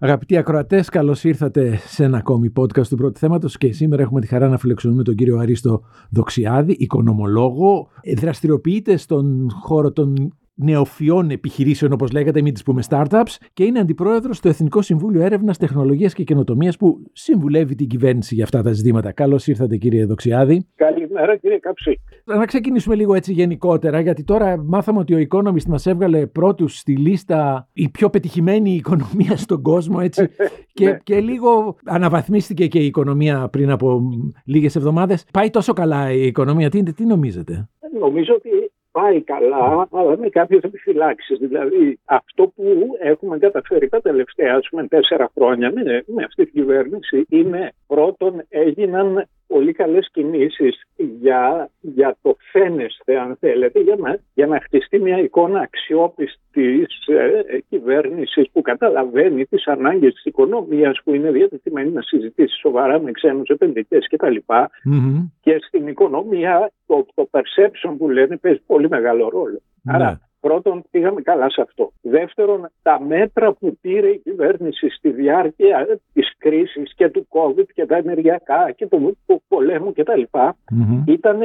[0.00, 3.58] Αγαπητοί ακροατές, καλώς ήρθατε σε ένα ακόμη podcast του πρώτου θέματος.
[3.58, 7.88] Και σήμερα έχουμε τη χαρά να φιλοξενούμε τον κύριο Αρίστο Δοξιάδη, οικονομολόγο.
[8.16, 14.36] Δραστηριοποιείται στον χώρο των νεοφιών επιχειρήσεων, όπως λέγατε, μην τις πούμε startups, και είναι αντιπρόεδρος
[14.36, 19.12] στο Εθνικό Συμβούλιο Έρευνας, Τεχνολογίας και Καινοτομίας που συμβουλεύει την κυβέρνηση για αυτά τα ζητήματα.
[19.12, 20.66] Καλώς ήρθατε, κύριε Δοξιάδη.
[20.74, 22.00] Καλημέρα, κύριε Καψί.
[22.24, 26.96] Να ξεκινήσουμε λίγο έτσι γενικότερα, γιατί τώρα μάθαμε ότι ο Economist μας έβγαλε πρώτους στη
[26.96, 30.28] λίστα η πιο πετυχημένη οικονομία στον κόσμο, έτσι.
[30.78, 30.98] και, ναι.
[31.02, 34.00] και λίγο αναβαθμίστηκε και η οικονομία πριν από
[34.44, 35.24] λίγες εβδομάδες.
[35.32, 37.68] Πάει τόσο καλά η οικονομία, τι, τι νομίζετε;
[38.00, 38.48] Νομίζω ότι
[38.90, 41.38] πάει καλά, αλλά με κάποιες επιφυλάξεις.
[41.38, 46.52] Δηλαδή, αυτό που έχουμε καταφέρει τα τελευταία ας πούμε, τέσσερα χρόνια με, με αυτή την
[46.52, 54.18] κυβέρνηση είναι πρώτον έγιναν πολύ καλές κινήσεις για, για το φαίνεστε αν θέλετε για να,
[54.34, 61.14] για να χτιστεί μια εικόνα αξιόπιστης ε, κυβέρνησης που καταλαβαίνει τις ανάγκες της οικονομίας που
[61.14, 64.36] είναι διατεθειμένη να συζητήσει σοβαρά με ξένους επενδυτές κτλ.
[64.48, 65.30] Mm-hmm.
[65.40, 69.60] Και στην οικονομία το, το perception που λένε παίζει πολύ μεγάλο ρόλο.
[69.82, 69.94] Ναι.
[69.94, 71.92] Άρα Πρώτον, πήγαμε καλά σε αυτό.
[72.00, 77.86] Δεύτερον, τα μέτρα που πήρε η κυβέρνηση στη διάρκεια της κρίσης και του COVID και
[77.86, 80.22] τα ενεργειακά και του, πολέμου κτλ.
[80.32, 81.02] Mm-hmm.
[81.06, 81.38] ήταν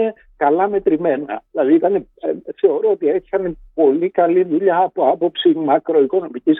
[0.46, 1.44] καλά μετρημένα.
[1.52, 2.04] Δηλαδή, ήταν, ε,
[2.62, 6.58] θεωρώ ότι είχαν πολύ καλή δουλειά από άποψη μακροοικονομικής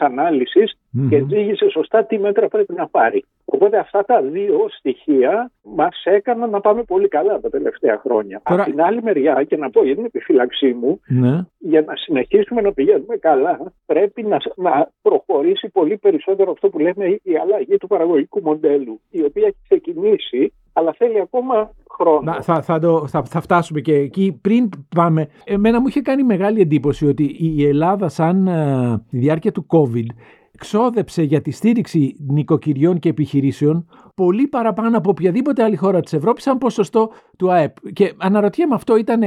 [1.10, 3.26] και ζήγησε σωστά τι μέτρα πρέπει να πάρει.
[3.46, 8.42] Οπότε αυτά τα δύο στοιχεία μας έκαναν να πάμε πολύ καλά τα τελευταία χρόνια.
[8.44, 8.62] Τώρα...
[8.62, 11.46] Από την άλλη μεριά, και να πω για την επιφύλαξή μου, ναι.
[11.58, 17.06] για να συνεχίσουμε να πηγαίνουμε καλά, πρέπει να, να προχωρήσει πολύ περισσότερο αυτό που λέμε
[17.24, 22.42] η αλλαγή του παραγωγικού μοντέλου, η οποία έχει ξεκινήσει, αλλά θέλει ακόμα χρόνο.
[22.42, 24.40] θα, θα, το, θα, θα φτάσουμε και εκεί.
[24.42, 29.66] Πριν πάμε, εμένα μου είχε κάνει μεγάλη εντύπωση ότι η Ελλάδα σαν uh, διάρκεια του
[29.70, 30.06] COVID
[30.58, 36.44] ξόδεψε για τη στήριξη νοικοκυριών και επιχειρήσεων πολύ παραπάνω από οποιαδήποτε άλλη χώρα της Ευρώπης
[36.44, 37.76] σαν ποσοστό του ΑΕΠ.
[37.94, 39.24] Και αναρωτιέμαι αυτό ήταν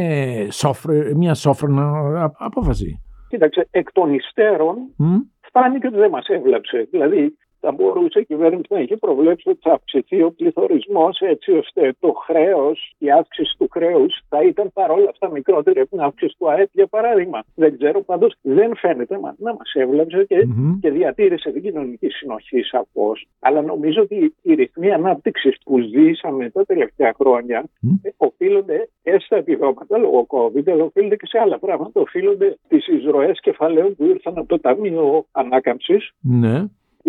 [1.16, 1.90] μια σόφρονα
[2.38, 5.20] απόφαση; Κοίταξε, εκ των υστέρων mm?
[5.52, 6.88] φάνηκε ότι δεν μας έβλεψε.
[6.90, 11.94] Δηλαδή θα μπορούσε η κυβέρνηση να έχει προβλέψει ότι θα αυξηθεί ο πληθωρισμός έτσι ώστε
[12.00, 16.50] το χρέος, η αύξηση του χρέους θα ήταν παρόλα αυτά μικρότερη από την αύξηση του
[16.50, 17.44] ΑΕΠ, για παράδειγμα.
[17.54, 20.78] Δεν ξέρω, πάντως δεν φαίνεται να μας έβλεψε και, mm-hmm.
[20.80, 23.26] και διατήρησε την κοινωνική συνοχή σαφώς.
[23.38, 28.10] Αλλά νομίζω ότι οι ρυθμοί ανάπτυξης που ζήσαμε τα τελευταία χρόνια mm-hmm.
[28.16, 32.00] οφείλονται και στα επιδόματα λόγω COVID, αλλά οφείλονται και σε άλλα πράγματα.
[32.00, 36.10] Οφείλονται στις εισρωές κεφαλαίων που ήρθαν από το Ταμείο Ανάκαμψης.
[36.20, 36.64] Ναι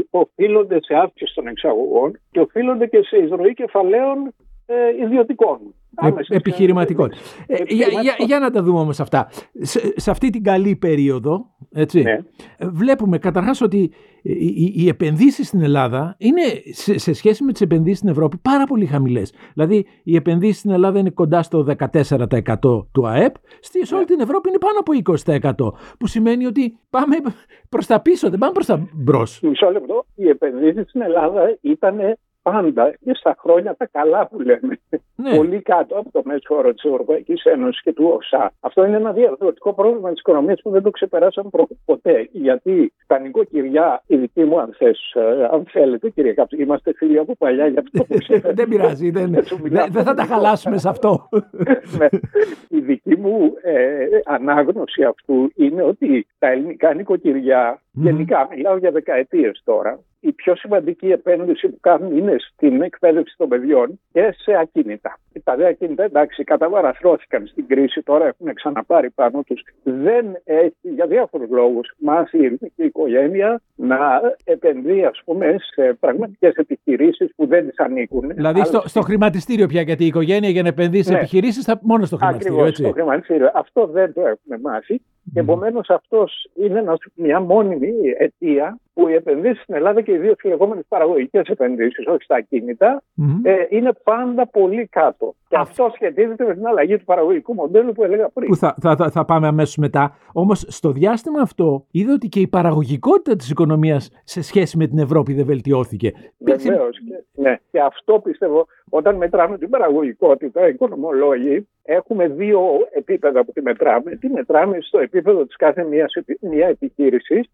[0.10, 4.34] οφείλονται σε αύξηση των εξαγωγών και οφείλονται και σε εισρωή κεφαλαίων
[4.70, 5.60] ε, ιδιωτικών.
[6.02, 7.12] Ε, επιχειρηματικών.
[7.48, 9.28] Ε, για, για, για, να τα δούμε όμως αυτά.
[9.52, 12.18] Σε, σε αυτή την καλή περίοδο, έτσι, ναι.
[12.60, 13.92] βλέπουμε καταρχάς ότι
[14.22, 16.42] οι, οι επενδύσεις στην Ελλάδα είναι
[16.72, 19.34] σε, σε, σχέση με τις επενδύσεις στην Ευρώπη πάρα πολύ χαμηλές.
[19.54, 24.16] Δηλαδή οι επενδύσεις στην Ελλάδα είναι κοντά στο 14% του ΑΕΠ, στη, σε όλη ναι.
[24.16, 25.98] την Ευρώπη είναι πάνω από 20%.
[26.00, 27.16] Που σημαίνει ότι πάμε
[27.70, 29.40] προς τα πίσω, δεν πάμε προς τα μπρος.
[29.42, 32.18] Μισό λεπτό, οι επενδύσεις στην Ελλάδα ήταν
[32.52, 34.80] πάντα και στα χρόνια τα καλά που λέμε.
[35.16, 35.36] Ναι.
[35.36, 38.52] Πολύ κάτω από το μέσο όρο της Ευρωπαϊκής Ένωσης και του ΟΣΑ.
[38.60, 41.50] Αυτό είναι ένα διαδοτικό πρόβλημα της οικονομίας που δεν το ξεπεράσαμε
[41.86, 42.30] ποτέ.
[42.32, 47.18] Γιατί τα νοικοκυριά, η δική μου, αν, θες, ε, αν θέλετε, κύριε Κάψη, είμαστε φίλοι
[47.18, 48.18] από παλιά για αυτό που
[48.60, 49.32] Δεν πειράζει, δεν,
[49.90, 51.30] δεν θα τα χαλάσουμε σε αυτό.
[51.98, 52.08] ναι.
[52.68, 59.62] Η δική μου ε, ανάγνωση αυτού είναι ότι τα ελληνικά νοικοκυριά, γενικά μιλάω για δεκαετίες
[59.64, 65.20] τώρα, η πιο σημαντική επένδυση που κάνουν είναι στην εκπαίδευση των παιδιών και σε ακίνητα.
[65.44, 69.64] Τα δε ακίνητα εντάξει καταβαραθρώθηκαν στην κρίση, τώρα έχουν ξαναπάρει πάνω τους.
[69.84, 76.54] Δεν έχει για διάφορους λόγους μάθει η ελληνική οικογένεια να επενδύει ας πούμε σε πραγματικές
[76.56, 78.32] επιχειρήσεις που δεν τις ανήκουν.
[78.34, 81.18] Δηλαδή στο, στο χρηματιστήριο πια γιατί η οικογένεια για να επενδύσει σε ναι.
[81.18, 82.58] επιχειρήσεις θα μόνο στο χρηματιστήριο.
[82.62, 83.52] Ακριβώς, στο χρηματιστήριο.
[83.54, 85.02] Αυτό δεν το έχουμε μάθει.
[85.34, 86.84] Και επομένως αυτός είναι
[87.16, 92.24] μια μόνιμη αιτία που οι επενδύσεις στην Ελλάδα και ιδίω οι λεγόμενε παραγωγικές επενδύσεις, όχι
[92.24, 93.04] στα ακινητα
[93.44, 95.36] ε, είναι πάντα πολύ κάτω.
[95.48, 98.48] Και αυτό σχετίζεται με την αλλαγή του παραγωγικού μοντέλου που έλεγα πριν.
[98.48, 100.16] Που θα, θα, θα, πάμε αμέσως μετά.
[100.34, 104.98] Όμως στο διάστημα αυτό είδε ότι και η παραγωγικότητα της οικονομίας σε σχέση με την
[104.98, 106.12] Ευρώπη δεν βελτιώθηκε.
[106.38, 106.98] Βεβαίως.
[107.00, 107.56] Και, ναι.
[107.72, 112.62] και αυτό πιστεύω όταν μετράμε την παραγωγικότητα, οι οικονομολόγοι έχουμε δύο
[112.92, 114.16] επίπεδα που τη μετράμε.
[114.16, 117.50] Τη μετράμε στο επίπεδο της κάθε μιας, μια επιχείρησης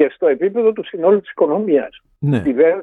[0.00, 2.00] και στο επίπεδο του συνόλου της οικονομίας.
[2.18, 2.42] Ναι.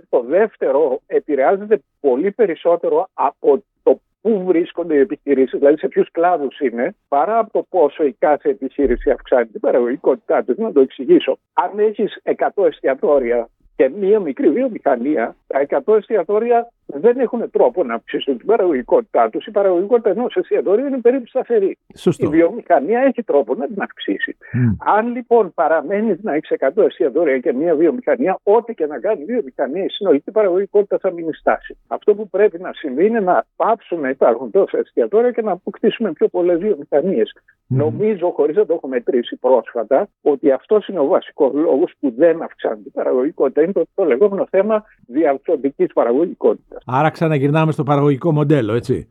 [0.10, 6.60] Το δεύτερο επηρεάζεται πολύ περισσότερο από το πού βρίσκονται οι επιχειρήσεις, δηλαδή σε ποιους κλάδους
[6.60, 10.58] είναι, παρά από το πόσο η κάθε επιχείρηση αυξάνει την παραγωγικότητά της.
[10.58, 11.38] Να το εξηγήσω.
[11.54, 17.94] Αν έχεις 100 εστιατόρια και μία μικρή βιομηχανία, τα 100 εστιατόρια δεν έχουν τρόπο να
[17.94, 19.46] αυξήσουν την παραγωγικότητά τους.
[19.46, 21.78] Η παραγωγικότητα ενός εστιατορίου είναι περίπου σταθερή.
[21.96, 22.26] Σωστό.
[22.26, 24.38] Η βιομηχανία έχει τρόπο να την αυξήσει.
[24.78, 29.26] Αν λοιπόν παραμένεις να έχεις 100 εστιατόρια και μία βιομηχανία, ό,τι και να κάνει η
[29.26, 31.78] βιομηχανία, η συνολική παραγωγικότητα θα μείνει στάση.
[31.88, 36.12] Αυτό που πρέπει να συμβεί είναι να πάψουν να υπάρχουν τόσα εστιατόρια και να αποκτήσουμε
[36.12, 37.34] πιο πολλές βιομηχανίες.
[37.68, 42.42] Νομίζω, χωρίς να το έχω μετρήσει πρόσφατα, ότι αυτός είναι ο βασικός λόγος που δεν
[42.42, 43.62] αυξάνει την παραγωγικότητα.
[43.62, 46.77] Είναι το, το λεγόμενο θέμα διαρθρωτικής παραγωγικότητας.
[46.86, 49.08] Άρα ξαναγυρνάμε στο παραγωγικό μοντέλο, έτσι.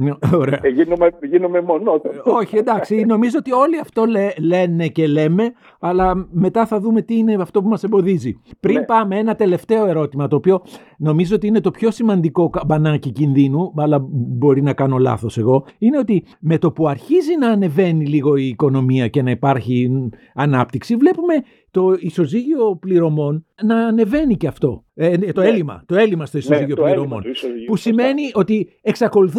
[0.00, 0.12] Ναι.
[0.38, 0.58] Ωραία.
[0.62, 2.22] Ε, γίνομαι, γίνομαι μονότονο.
[2.24, 3.04] Όχι, εντάξει.
[3.04, 7.62] Νομίζω ότι όλοι αυτό λέ, λένε και λέμε, αλλά μετά θα δούμε τι είναι αυτό
[7.62, 8.40] που μας εμποδίζει.
[8.60, 8.84] Πριν Ναι.
[8.84, 10.62] πάμε ένα τελευταίο ερώτημα, το οποίο
[10.98, 15.98] νομίζω ότι είναι το πιο σημαντικό καμπανάκι κινδύνου, αλλά μπορεί να κάνω λάθος εγώ, είναι
[15.98, 19.90] ότι με το που αρχίζει να ανεβαίνει λίγο η οικονομία και να υπάρχει
[20.34, 21.34] ανάπτυξη, βλέπουμε
[21.72, 24.84] το ισοζύγιο πληρωμών να ανεβαίνει και αυτό.
[24.94, 25.46] Ε, το Ναι.
[25.48, 25.82] έλλειμμα.
[25.86, 27.22] Το έλλειμμα στο ισοζύγιο Ναι, το έλλειμμα πληρωμών.
[27.22, 27.64] του ισοζυγίου.
[27.66, 28.68] Που σημαίνει ότι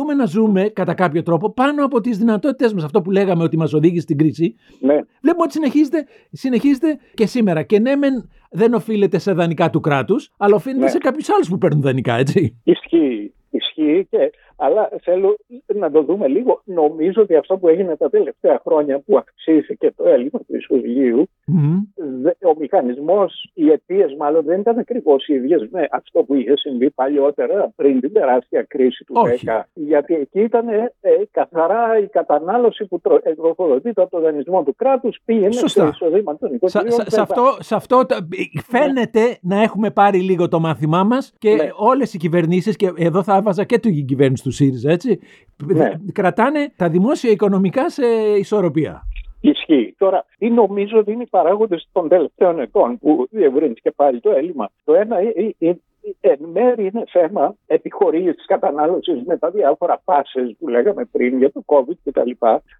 [0.01, 2.83] εξακολουθούμε να ζούμε κατά κάποιο τρόπο πάνω από τις δυνατότητες μας.
[2.83, 4.56] Αυτό που λέγαμε ότι μας οδήγησε στην κρίση.
[4.80, 7.63] Ναι, Βλέπουμε ότι συνεχίζεται, συνεχίζεται και σήμερα.
[7.63, 10.89] Και ναι, μεν δεν οφείλεται σε δανεικά του κράτους, αλλά οφείλεται Ναι.
[10.89, 12.57] σε κάποιους άλλους που παίρνουν δανεικά, έτσι.
[12.63, 13.33] ισχύει.
[13.53, 14.18] Ισχύει και,
[14.63, 15.38] αλλά θέλω
[15.75, 16.62] να το δούμε λίγο.
[16.66, 21.78] Νομίζω ότι αυτό που έγινε τα τελευταία χρόνια που αυξήθηκε το έλλειμμα του ισοζυγίου, Μμμ.
[22.22, 26.54] δε- ο μηχανισμός, οι αιτίες μάλλον δεν ήταν ακριβώς οι ίδιες με αυτό που είχε
[26.58, 29.46] συμβεί παλιότερα πριν την τεράστια κρίση του Όχι.
[29.46, 29.68] 10.
[29.74, 30.92] Γιατί εκεί ήταν ε,
[31.31, 35.81] καθαρά η κατανάλωση που τρο- ε, τροφοδοτείται από το δανεισμό του κράτους πήγαινε Σωστά.
[35.84, 37.02] σε εισοδήμα των Σα- οικογενειών.
[37.02, 38.28] σα- σε, αυτό, σε αυτό τα-
[38.68, 41.69] φαίνεται να έχουμε πάρει λίγο το μάθημά μας και Ναι.
[41.75, 45.19] όλες οι κυβερνήσεις, και εδώ θα έβαζα και την κυβέρνηση του ΣΥΡΙΖΑ, έτσι,
[45.65, 45.92] Ναι.
[46.13, 48.06] κρατάνε τα δημόσια οικονομικά σε
[48.38, 49.03] ισορροπία.
[49.42, 49.95] Ισχύει.
[49.98, 54.69] Τώρα, τι νομίζω ότι είναι οι παράγοντες των τελευταίων ετών που διευρύνθηκε πάλι το έλλειμμα.
[54.83, 55.74] Το ένα ε, ε, ε,
[56.21, 61.51] εν μέρει είναι θέμα επιχορήγησης τη κατανάλωσης με τα διάφορα πάσες που λέγαμε πριν για
[61.51, 62.31] το COVID κτλ.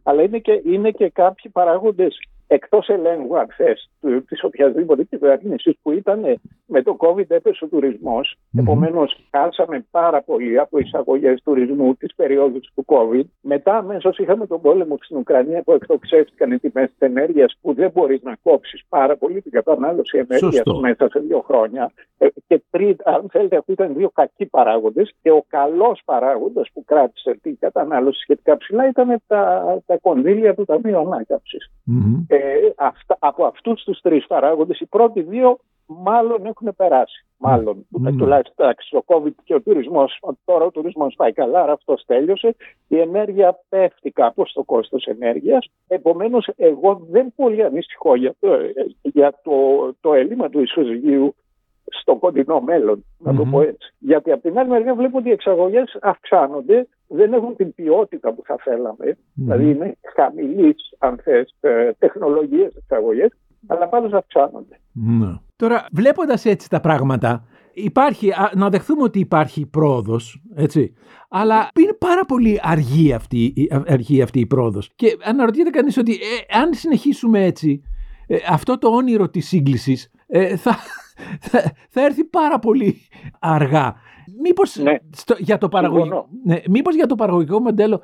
[0.04, 2.20] Αλλά είναι και, είναι και κάποιοι παράγοντες
[2.54, 3.74] εκτός ελέγχου, αν θε,
[4.28, 8.36] της οποιασδήποτε κυβέρνησης που ήταν με το COVID έπεσε ο τουρισμός.
[8.50, 8.62] Μμμ.
[8.64, 13.24] Επομένως, χάσαμε πάρα πολύ από εισαγωγές τουρισμού τη περίοδου του COVID.
[13.42, 17.92] Μετά, αμέσως είχαμε τον πόλεμο στην Ουκρανία που εκτοξεύτηκαν οι τιμές της ενέργειας, που δεν
[17.94, 20.80] μπορείς να κόψεις πάρα πολύ την κατανάλωση ενέργειας Σωστό.
[20.80, 21.92] μέσα σε δύο χρόνια.
[22.18, 25.14] Ε, Και τρίτα, αν θέλετε, αυτοί ήταν δύο κακοί παράγοντες.
[25.22, 30.66] Και ο καλός παράγοντας που κράτησε την κατανάλωση σχετικά ψηλά ήταν τα, τα κονδύλια του
[30.66, 31.72] Ταμείου Ανάκαμψης.
[31.84, 32.26] Μμμ.
[32.28, 32.41] Ε,
[32.76, 37.26] αυτά, από αυτούς τους τρεις παράγοντες, οι πρώτοι δύο μάλλον έχουν περάσει.
[37.38, 37.86] Μάλλον.
[37.90, 38.18] Μμμ.
[38.18, 40.20] Τουλάχιστον εντάξει, ο COVID και ο τουρισμός.
[40.46, 42.56] Τώρα ο τουρισμός πάει καλά, άρα αυτό τέλειωσε.
[42.88, 45.70] Η ενέργεια πέφτει κάπως στο κόστος ενέργειας.
[45.88, 48.50] Επομένως, εγώ δεν πολύ ανησυχώ για το,
[49.02, 49.52] για το,
[50.02, 51.36] το έλλειμμα του ισοζυγίου
[51.86, 53.52] στο κοντινό μέλλον, να το Μμμ.
[53.52, 53.94] πω έτσι.
[54.00, 58.42] Γιατί από την άλλη μεριά βλέπω ότι οι εξαγωγές αυξάνονται, δεν έχουν την ποιότητα που
[58.46, 59.18] θα θέλαμε.
[59.34, 61.56] Δηλαδή είναι χαμηλής, αν θες,
[61.98, 63.30] τεχνολογίες εξαγωγές,
[63.68, 64.80] αλλά πάντω αυξάνονται.
[64.92, 65.34] Ναι.
[65.56, 70.94] Τώρα, βλέποντας έτσι τα πράγματα, υπάρχει, α, να δεχθούμε ότι υπάρχει πρόοδος, έτσι,
[71.30, 74.90] αλλά είναι πάρα πολύ αργή αυτή, η- αργή αυτή η πρόοδος.
[74.96, 77.82] Και αναρωτιέται κανείς ότι ε, αν συνεχίσουμε έτσι,
[78.28, 80.76] ε, αυτό το όνειρο της σύγκλησης ε, θα,
[81.50, 82.96] θα, θα έρθει πάρα πολύ
[83.40, 83.96] αργά.
[84.42, 84.96] Μήπως, Ναι.
[85.12, 86.28] στο, για το παραγωγικό, Συμφωνώ.
[86.46, 88.02] ναι, μήπως για το παραγωγικό μοντέλο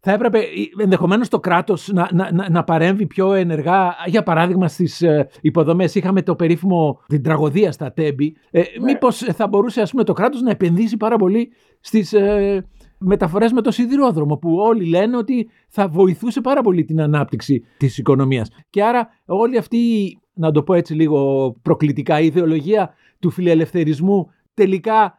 [0.00, 0.42] θα έπρεπε
[0.82, 3.94] ενδεχομένως το κράτος να, να, να, να παρέμβει πιο ενεργά.
[4.06, 8.36] Για παράδειγμα, στις ε, υποδομές είχαμε το περίφημο την τραγωδία στα Τέμπη.
[8.50, 8.64] Ε, Ναι.
[8.84, 11.48] Μήπως θα μπορούσε ας πούμε, το κράτος να επενδύσει πάρα πολύ
[11.80, 12.66] στις ε,
[12.98, 17.98] μεταφορές με το σιδηρόδρομο, που όλοι λένε ότι θα βοηθούσε πάρα πολύ την ανάπτυξη της
[17.98, 18.48] οικονομίας.
[18.70, 24.26] Και άρα, όλη αυτή, η, να το πω έτσι λίγο προκλητικά, η ιδεολογία του φιλελευθερισμού
[24.54, 25.17] τελικά ε, μ, ε,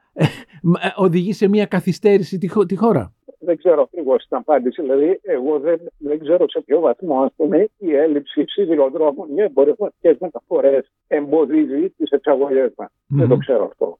[0.95, 4.81] οδηγεί σε μια καθυστέρηση τη, χω- τη χώρα; Δεν ξέρω ακριβώς την απάντηση.
[4.81, 10.17] Δηλαδή, εγώ δεν, δεν ξέρω σε ποιο βαθμό ας πούμε, η έλλειψη σιδηροδρόμων για εμπορευματικές
[10.19, 12.89] μεταφορές εμποδίζει τις εξαγωγές μας.
[13.07, 13.39] Δεν το Μμμ.
[13.39, 13.97] ξέρω αυτό.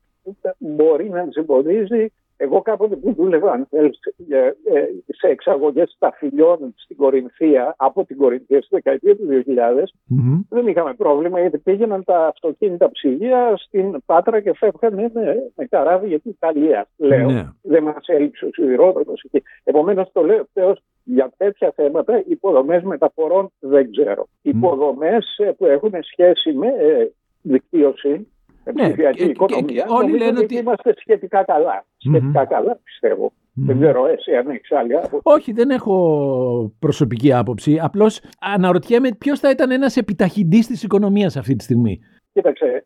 [0.57, 2.11] Μπορεί να τις εμποδίζει.
[2.41, 8.17] Εγώ κάποτε που δούλευα, αν θέλεις, για- ε, σε εξαγωγές σταφυλιών στην Κορινθία, από την
[8.17, 10.39] Κορινθία στη δεκαετία του 2000, Μμμ.
[10.50, 16.08] δεν είχαμε πρόβλημα γιατί πήγαιναν τα αυτοκίνητα ψυγεία στην Πάτρα και φεύγανε με, με καράβι
[16.08, 16.88] για την Ιταλία.
[16.98, 17.29] Λέω.
[17.31, 17.48] Ναι.
[17.62, 19.43] Δεν μας έλειψε ο σιδηρόδρομος εκεί.
[19.63, 24.27] Επομένως, το λέω ευθέω για τέτοια θέματα, υποδομές μεταφορών δεν ξέρω.
[24.41, 25.25] Υποδομές
[25.58, 27.08] που έχουν σχέση με ε,
[27.41, 28.27] δικτύωση,
[28.65, 29.83] με Ναι, ψηφιακή και- και- οικονομία.
[29.83, 31.85] και όλοι νομίζω λένε ότι ότι- είμαστε σχετικά καλά.
[31.97, 33.31] Σχετικά καλά, πιστεύω.
[33.53, 35.19] Δεν ξέρω, εσύ αν έχεις άλλη άποψη.
[35.23, 37.79] Όχι, δεν έχω προσωπική άποψη.
[37.81, 41.99] Απλώς αναρωτιέμαι ποιος θα ήταν ένας επιταχυντής της οικονομίας αυτή τη στιγμή.
[42.33, 42.83] Κοίταξε,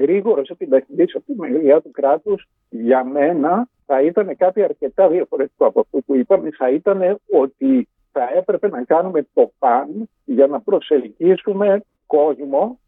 [0.00, 5.80] γρήγορος επιταχυντής από τη μεριά του κράτους για μένα θα ήταν κάτι αρκετά διαφορετικό από
[5.80, 6.50] αυτό που είπαμε.
[6.58, 12.79] Θα ήταν ότι θα έπρεπε να κάνουμε το παν για να προσελκύσουμε κόσμο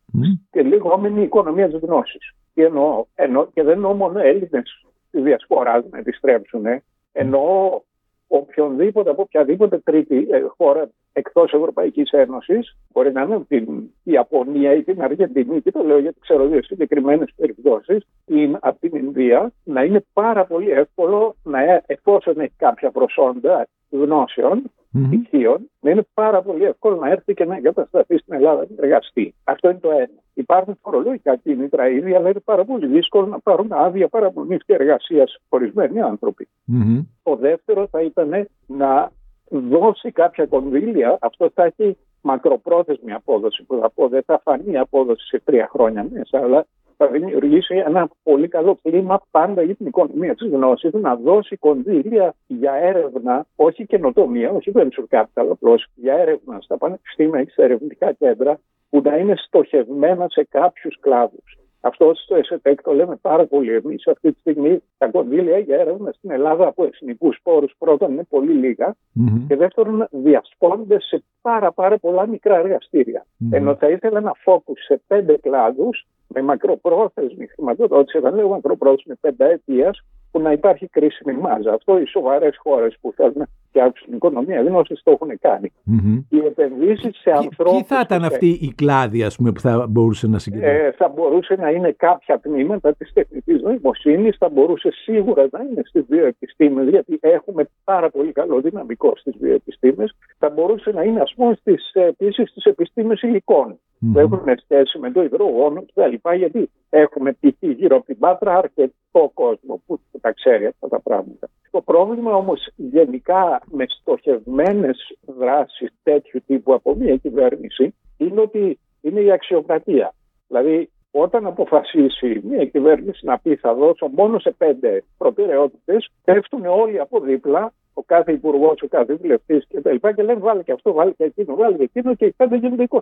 [0.50, 2.34] και λεγόμενη οικονομία της γνώσης.
[2.54, 6.64] Και, εννοώ, εννοώ, και δεν εννοώ μόνο Έλληνες τη διασπορά να επιστρέψουν.
[7.12, 7.80] Εννοώ
[8.26, 14.82] οποιονδήποτε από οποιαδήποτε τρίτη ε, χώρα εκτός Ευρωπαϊκής Ένωσης, μπορεί να είναι την Ιαπωνία ή
[14.82, 19.84] την Αργεντινή, και το λέω γιατί ξέρω δύο συγκεκριμένες περιπτώσεις, ή από την Ινδία, να
[19.84, 24.62] είναι πάρα πολύ εύκολο να, ε, εφόσον έχει κάποια προσόντα γνώσεων,
[24.94, 25.56] mm-hmm.
[25.80, 29.34] να είναι πάρα πολύ εύκολο να έρθει και να εγκατασταθεί στην Ελλάδα να εργαστεί.
[29.44, 30.08] Αυτό είναι το ένα.
[30.34, 35.38] Υπάρχουν φορολογικά κίνητρα ήδη, αλλά είναι πάρα πολύ δύσκολο να πάρουν άδεια παραμονής και εργασίας
[35.48, 36.48] ορισμένοι άνθρωποι.
[36.72, 37.04] Mm-hmm.
[37.22, 39.10] Το δεύτερο θα ήταν να
[39.48, 41.18] δώσει κάποια κονδύλια.
[41.20, 46.06] Αυτό θα έχει μακροπρόθεσμη απόδοση που θα πω δεν θα φανεί απόδοση σε τρία χρόνια
[46.12, 46.66] μέσα, αλλά
[47.02, 52.34] θα δημιουργήσει ένα πολύ καλό κλίμα πάντα για την οικονομία της γνώσης, να δώσει κονδύλια
[52.46, 58.12] για έρευνα, όχι καινοτομία, όχι venture capital απλώς, για έρευνα στα πανεπιστήμια και στα ερευνητικά
[58.12, 58.58] κέντρα,
[58.90, 61.56] που να είναι στοχευμένα σε κάποιους κλάδους.
[61.84, 63.74] Αυτό στο ΕΣΕΤΕΚ το λέμε πάρα πολύ.
[63.74, 68.26] Εμείς αυτή τη στιγμή τα κονδύλια για έρευνα στην Ελλάδα από εθνικούς πόρους πρώτον είναι
[68.28, 69.44] πολύ λίγα mm-hmm.
[69.48, 73.26] και δεύτερον διασπώνται σε πάρα, πάρα πολλά μικρά εργαστήρια.
[73.26, 73.56] Mm-hmm.
[73.56, 80.04] Ενώ θα ήθελα ένα φόκου σε πέντε κλάδους με μακροπρόθεσμη χρηματοδότηση, όταν λέω μακροπρόθεσμη πενταετίας,
[80.30, 81.72] που να υπάρχει κρίσιμη μάζα.
[81.72, 85.72] Αυτό οι σοβαρές χώρες που θέλουν να φτιάξουν την οικονομία γνώση το έχουν κάνει.
[85.90, 86.24] Mm-hmm.
[86.28, 87.78] Οι επενδύσεις σε ανθρώπους.
[87.78, 91.08] Τι θα ήταν αυτή η κλάδη, ας πούμε, που θα μπορούσε να συγκεντρώσει; Ε, θα
[91.08, 96.88] μπορούσε να είναι κάποια τμήματα της τεχνητής νοημοσύνης, θα μπορούσε σίγουρα να είναι στις βιοεπιστήμες,
[96.88, 100.14] γιατί έχουμε πάρα πολύ καλό δυναμικό στις βιοεπιστήμες.
[100.38, 101.58] Θα μπορούσε να είναι, ας πούμε,
[101.92, 104.10] επίσης στις επιστήμες υλικών mm-hmm.
[104.12, 106.28] που έχουν σχέση με το υδρογόνο κτλ.
[106.36, 107.54] Γιατί έχουμε π.χ.
[107.60, 111.48] γύρω από την Πάτρα αρκετό κόσμο που τα ξέρει αυτά τα πράγματα.
[111.72, 119.20] Το πρόβλημα όμως γενικά με στοχευμένες δράσεις τέτοιου τύπου από μια κυβέρνηση είναι ότι είναι
[119.20, 120.14] η αξιοκρατία.
[120.48, 127.00] Δηλαδή όταν αποφασίσει μια κυβέρνηση να πει θα δώσω μόνο σε πέντε προτεραιότητες, πέφτουν όλοι
[127.00, 129.96] από δίπλα ο κάθε υπουργός, ο κάθε βουλευτής κτλ.
[129.96, 132.56] Και, και λένε βάλει και αυτό, βάλει και εκείνο, βάλει και εκείνο και οι πέντε
[132.56, 132.96] γίνονται 25.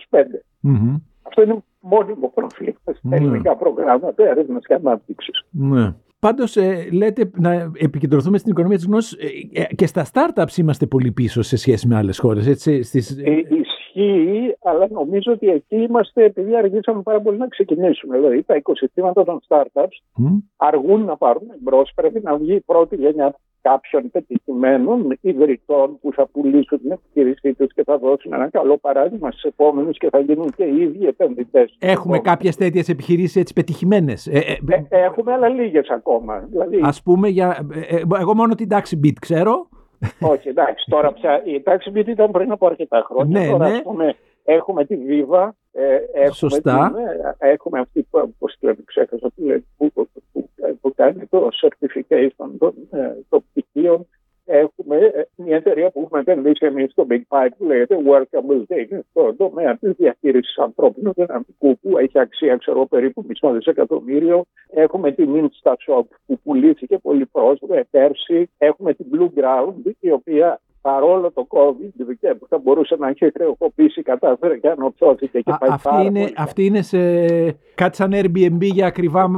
[0.63, 1.01] Mm-hmm.
[1.23, 3.13] Αυτό είναι μόνιμο πρόβλημα στα mm-hmm.
[3.13, 5.45] ελληνικά προγράμματα έρευνας και ανάπτυξης.
[5.51, 5.95] Ναι.
[6.21, 9.13] Πάντως, ε, λέτε να επικεντρωθούμε στην οικονομία της γνώσης
[9.53, 12.45] ε, ε, και στα startups είμαστε πολύ πίσω σε σχέση με άλλες χώρες.
[12.61, 13.19] Στις...
[13.25, 13.43] Ε,
[13.95, 18.17] ισχύει, αλλά νομίζω ότι εκεί είμαστε επειδή αργήσαμε πάρα πολύ να ξεκινήσουμε.
[18.17, 20.43] Δηλαδή, τα οικοσυστήματα των startups mm.
[20.57, 21.83] αργούν να πάρουν εμπρό.
[21.95, 27.73] Πρέπει να βγει η πρώτη γενιά κάποιων πετυχημένων ιδρυτών που θα πουλήσουν την επιχείρησή τους
[27.75, 31.77] και θα δώσουν ένα καλό παράδειγμα στους επόμενους και θα γίνουν και οι ίδιοι επενδυτές.
[31.79, 34.27] Έχουμε κάποιες τέτοιες επιχειρήσεις έτσι πετυχημένες.
[34.27, 34.57] Ε, ε,
[34.89, 36.49] ε, έχουμε, αλλά λίγες ακόμα.
[36.51, 36.77] Δηλαδή...
[36.77, 37.67] Α πούμε, για,
[38.21, 39.69] εγώ μόνο την taxi beat ξέρω.
[40.21, 43.41] Όχι, εντάξει, τώρα πια η taxi beat ήταν πριν από αρκετά χρόνια.
[43.41, 43.81] Ναι, τώρα, ναι.
[43.81, 45.49] πούμε, έχουμε τη Viva.
[46.13, 46.93] έχουμε Σωστά.
[46.95, 49.33] Την, έχουμε αυτή που, πώς λένε, ξέχασα,
[49.77, 50.09] που, που,
[50.81, 52.75] που, κάνει το certification των,
[53.29, 54.07] των πτυχίων.
[54.53, 58.99] Έχουμε ε, μια εταιρεία που έχουμε επενδύσει εμείς στο Big Pipe που λέγεται Workable Data
[59.11, 64.45] στον τομέα της διαχείρισης ανθρώπινου δυναμικού που έχει αξία, ξέρω, περίπου μισό δισεκατομμύριο.
[64.71, 68.51] Έχουμε την InstaShop που πουλήθηκε πολύ πρόσφατα πέρσι.
[68.59, 74.03] Έχουμε την Blue Ground η οποία παρόλο το COVID που θα μπορούσε να έχει χρεοκοπήσει,
[74.03, 76.35] κατάφερε και ανορθώθηκε και πάει αυτή πάρα είναι, πολύ.
[76.37, 76.99] Αυτή είναι σε
[77.75, 79.31] κάτι σαν Airbnb για ακριβά...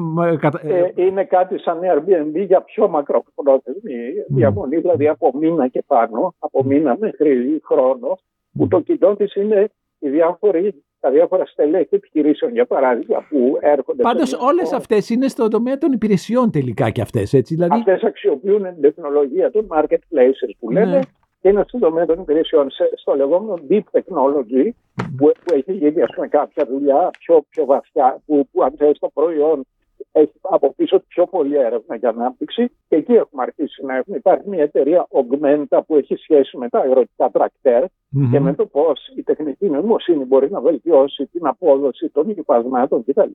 [0.63, 4.27] Ε, είναι κάτι σαν Airbnb για πιο μακροπρόθεσμη mm.
[4.29, 8.19] διαμονή, δηλαδή από μήνα και πάνω, από μήνα μέχρι χρόνο,
[8.53, 14.03] που το κοινό της είναι οι διάφοροι τα διάφορα στελέχη επιχειρήσεων, για παράδειγμα, που έρχονται.
[14.03, 17.55] Πάντως, όλες αυτές είναι στον τομέα των υπηρεσιών τελικά και αυτές, έτσι.
[17.55, 17.79] Δηλαδή...
[17.79, 20.85] Αυτές αξιοποιούν την τεχνολογία των marketplaces που ναι.
[20.85, 21.01] λένε
[21.43, 24.69] και είναι στον τομέα των υπηρεσιών, στο λεγόμενο deep technology,
[25.17, 28.99] που, που έχει γίνει ας πούμε, κάποια δουλειά πιο, πιο βαθιά, που, που αν θες
[28.99, 29.67] το προϊόν
[30.13, 34.17] έχει από πίσω πιο πολλή έρευνα για ανάπτυξη και εκεί έχουμε αρχίσει να έχουμε.
[34.17, 38.29] Υπάρχει μια εταιρεία Augmenta που έχει σχέση με τα αγροτικά τρακτέρ mm-hmm.
[38.31, 43.31] και με το πώς η τεχνητή νοημοσύνη μπορεί να βελτιώσει την απόδοση των υφασμάτων κτλ.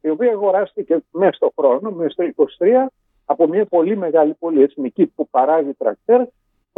[0.00, 2.66] Η οποία αγοράστηκε μέσα στο χρόνο, μέσα στο 23,
[3.24, 6.26] από μια πολύ μεγάλη πολυεθνική που παράγει τρακτέρ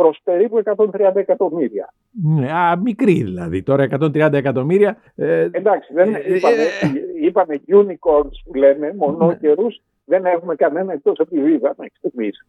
[0.03, 1.95] προς περίπου 130 εκατομμύρια.
[2.23, 3.63] Ναι, α, μικρή δηλαδή.
[3.63, 4.97] Τώρα 130 εκατομμύρια.
[5.17, 9.67] Ε, Εντάξει, δεν, ε, είπαμε, ε, είπαμε unicorns που λένε, μονόκερου.
[10.09, 10.21] Ναι.
[10.21, 12.47] Δεν έχουμε κανένα εκτός από τη Βίβα μέχρι στιγμής.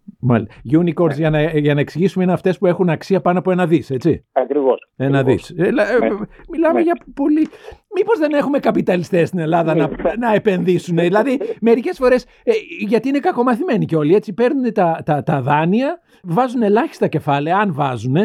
[0.72, 1.16] Unicorns, ναι.
[1.16, 4.26] για, να, για να εξηγήσουμε, είναι αυτές που έχουν αξία πάνω από ένα δις, έτσι;
[4.32, 4.90] Ακριβώς.
[4.96, 5.50] Ένα δις.
[5.50, 5.84] Ε, ναι.
[6.50, 6.82] Μιλάμε ναι.
[6.82, 7.48] για πολύ
[7.96, 9.90] Μήπως δεν έχουμε καπιταλιστές στην Ελλάδα να,
[10.20, 12.26] να επενδύσουν; δηλαδή, μερικές φορές.
[12.44, 12.52] Ε,
[12.88, 14.34] γιατί είναι κακομαθημένοι και όλοι έτσι.
[14.34, 18.16] Παίρνουν τα, τα, τα δάνεια, βάζουν ελάχιστα κεφάλαια, αν βάζουν.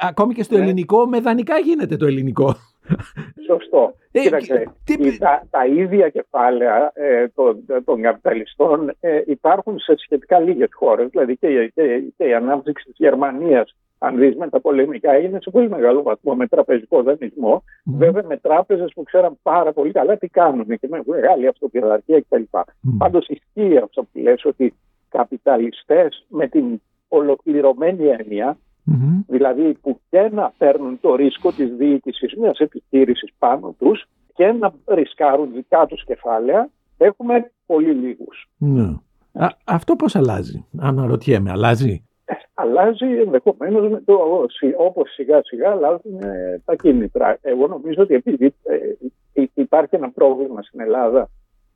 [0.00, 0.62] Ακόμη και στο ναι.
[0.62, 2.56] ελληνικό, με δανεικά γίνεται το ελληνικό.
[3.46, 3.94] Σωστό.
[4.12, 5.18] Ε, Κοίταξε, τι...
[5.18, 11.08] τα, τα ίδια κεφάλαια ε, των, των καπιταλιστών ε, υπάρχουν σε σχετικά λίγες χώρες.
[11.10, 15.50] Δηλαδή και, και, και η ανάπτυξη της Γερμανίας, αν δεις με τα πολεμικά, έγινε σε
[15.50, 17.64] πολύ μεγάλο βαθμό με τραπεζικό δανεισμό.
[17.66, 17.92] Mm.
[17.96, 22.42] Βέβαια με τράπεζες που ξέραν πάρα πολύ καλά τι κάνουν και με μεγάλη αυτοπιεραρχία κτλ.
[22.52, 22.64] Mm.
[22.98, 24.74] Πάντως ισχύει αυτό που λες ότι
[25.08, 29.24] καπιταλιστές με την ολοκληρωμένη έννοια Mm-hmm.
[29.26, 34.72] Δηλαδή που και να παίρνουν το ρίσκο της διοίκησης μιας επιχείρησης πάνω τους και να
[34.86, 38.50] ρισκάρουν δικά τους κεφάλαια, έχουμε πολύ λίγους.
[38.56, 38.94] Ναι.
[39.64, 44.14] αυτό πώς αλλάζει, αναρωτιέμαι, αλλάζει; Ε, αλλάζει ενδεχομένως με το
[44.76, 47.38] όπως σιγά σιγά αλλάζουν ε, τα κίνητρα.
[47.42, 48.54] Εγώ νομίζω ότι επειδή
[49.32, 51.28] ε, υπάρχει ένα πρόβλημα στην Ελλάδα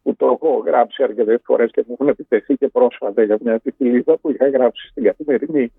[0.02, 4.14] που το έχω γράψει αρκετές φορές και μου έχουν επιτεθεί και πρόσφατα για μια επιχειρήση
[4.20, 5.72] που είχα γράψει στην καθημερινή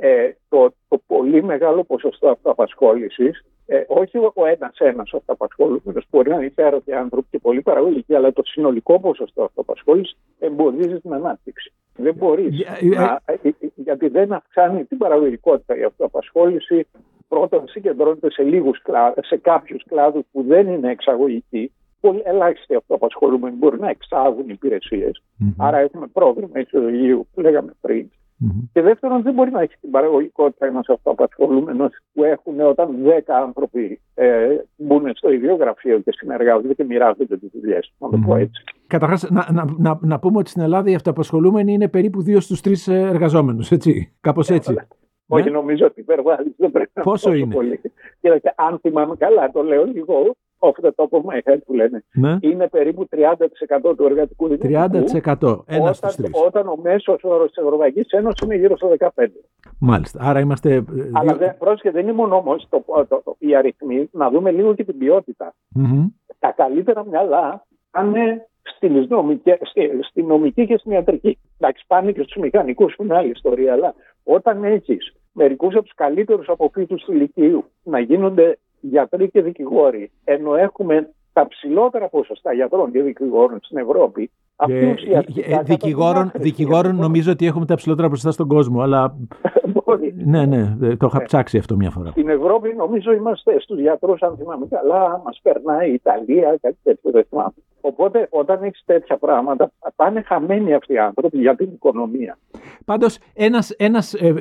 [0.00, 3.30] ε, το, το πολύ μεγάλο ποσοστό αυτοαπασχόληση,
[3.66, 8.42] ε, όχι ο ένα-ένα αυτοαπασχόλητο, μπορεί να είναι υπέροχοι άνθρωποι και πολύ παραγωγικοί, αλλά το
[8.44, 11.72] συνολικό ποσοστό αυτοαπασχόληση εμποδίζει την ανάπτυξη.
[11.96, 12.60] Δεν μπορείς.
[12.60, 16.86] Ε, ε, γιατί δεν αυξάνει την παραγωγικότητα η αυτοαπασχόληση.
[17.28, 21.72] Πρώτον, συγκεντρώνεται σε, λίγους κλάδους, σε κάποιους κλάδους που δεν είναι εξαγωγικοί.
[22.00, 25.22] Πολύ ελάχιστοι αυτοαπασχολούμενοι μπορούν να εξάγουν υπηρεσίες.
[25.40, 25.54] Mm-hmm.
[25.58, 28.10] Άρα έχουμε πρόβλημα ισοδογείου που λέγαμε πριν.
[28.44, 28.68] Mm-hmm.
[28.72, 34.00] Και δεύτερον, δεν μπορεί να έχει την παραγωγικότητα ένα αυτοαπασχολούμενος που έχουν όταν 10 άνθρωποι
[34.14, 37.92] ε, μπουν στο ίδιο γραφείο και συνεργάζονται και μοιράζονται τις δουλειές.
[37.98, 38.64] Να το πω έτσι.
[38.86, 42.60] Καταρχάς, να, να, να, να, πούμε ότι στην Ελλάδα οι αυτοαπασχολούμενοι είναι περίπου 2 στους
[42.88, 44.12] 3 εργαζόμενους, έτσι.
[44.20, 44.74] Κάπως έτσι.
[44.78, 44.86] Ε,
[45.26, 46.54] όχι, ναι; νομίζω ότι υπερβάλλει.
[46.56, 47.80] Δεν πρέπει να Πόσο είναι; Πολύ.
[48.20, 52.04] Και αν θυμάμαι καλά, το λέω λίγο off the top of my head που λένε.
[52.12, 52.36] Ναι.
[52.40, 54.98] Είναι περίπου 30% του εργατικού δυναμικού.
[55.38, 59.08] 30% ένας όταν, όταν ο μέσος όρο της Ευρωπαϊκής Ένωσης είναι γύρω στο 15%.
[59.78, 60.18] Μάλιστα.
[60.22, 60.74] Άρα είμαστε.
[60.74, 62.68] Ε, Αλλά δεν, πρόσχε, δεν είναι μόνο όμως
[63.38, 65.54] οι αριθμοί, να δούμε λίγο και την ποιότητα.
[65.78, 66.04] Mm-hmm.
[66.38, 69.52] Τα καλύτερα μυαλά πάνε στην νομική,
[70.08, 71.38] στη νομική και στην ιατρική.
[71.58, 75.94] Εντάξει, πάνε και στους μηχανικούς που είναι άλλη ιστορία, αλλά όταν έχεις μερικούς από τους
[75.94, 82.92] καλύτερους αποφύτους του Λυκείου να γίνονται γιατροί και δικηγόροι, ενώ έχουμε τα ψηλότερα ποσοστά γιατρών
[82.92, 84.30] και δικηγόρων στην Ευρώπη.
[84.66, 84.96] Και,
[85.42, 89.16] ε, δικηγόρων, δικηγόρων νομίζω ότι έχουμε τα ψηλότερα ποσοστά στον κόσμο, αλλά.
[90.24, 91.24] ναι, ναι, το είχα ναι.
[91.24, 92.10] ψάξει αυτό μια φορά.
[92.10, 97.10] Στην Ευρώπη νομίζω είμαστε στους γιατρούς, αν θυμάμαι καλά, μας περνάει η Ιταλία, κάτι τέτοιο
[97.10, 97.54] δεν θυμάμαι.
[97.80, 102.38] Οπότε όταν έχεις τέτοια πράγματα, πάνε χαμένοι αυτοί οι άνθρωποι για την οικονομία.
[102.84, 104.34] Πάντως, ένας ένας, ε, ε,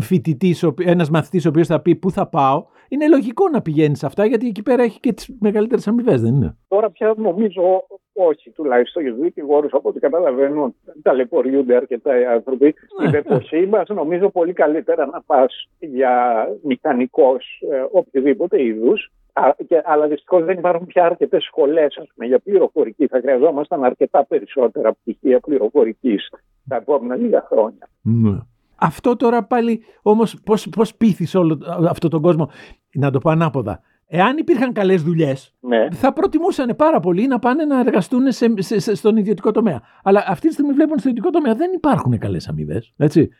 [0.00, 4.06] φοιτητής, ένας μαθητής, ο οποίος θα πει πού θα πάω, είναι λογικό να πηγαίνεις σε
[4.06, 7.62] αυτά, γιατί εκεί πέρα έχει και τις μεγαλύτερες αμοιβές, δεν είναι; Τώρα πια νομίζω
[8.14, 12.74] όχι, τουλάχιστον για του δικηγόρους, από ό,τι καταλαβαίνω, ταλαιπωριούνται αρκετά οι άνθρωποι.
[12.98, 13.18] Στην ναι.
[13.18, 19.12] εποχή μα, νομίζω πολύ καλύτερα να πας για μηχανικός ε, οποιοδήποτε είδους.
[19.84, 23.06] Αλλά δυστυχώς δεν υπάρχουν πια αρκετές σχολές για πληροφορική.
[23.06, 26.28] Θα χρειαζόμασταν αρκετά περισσότερα πτυχία πληροφορικής
[26.68, 27.88] τα επόμενα λίγα χρόνια.
[28.02, 28.38] Ναι.
[28.76, 32.50] Αυτό τώρα πάλι όμως πώς, πώς πείθεις όλο αυτό τον κόσμο,
[32.94, 33.80] να το πω ανάποδα.
[34.08, 35.88] Εάν υπήρχαν καλές δουλειές, ναι.
[35.90, 39.82] θα προτιμούσαν πάρα πολύ να πάνε να εργαστούν σε, σε, στον ιδιωτικό τομέα.
[40.02, 42.94] Αλλά αυτή τη στιγμή βλέπουν στο ιδιωτικό τομέα δεν υπάρχουν καλές αμοιβές.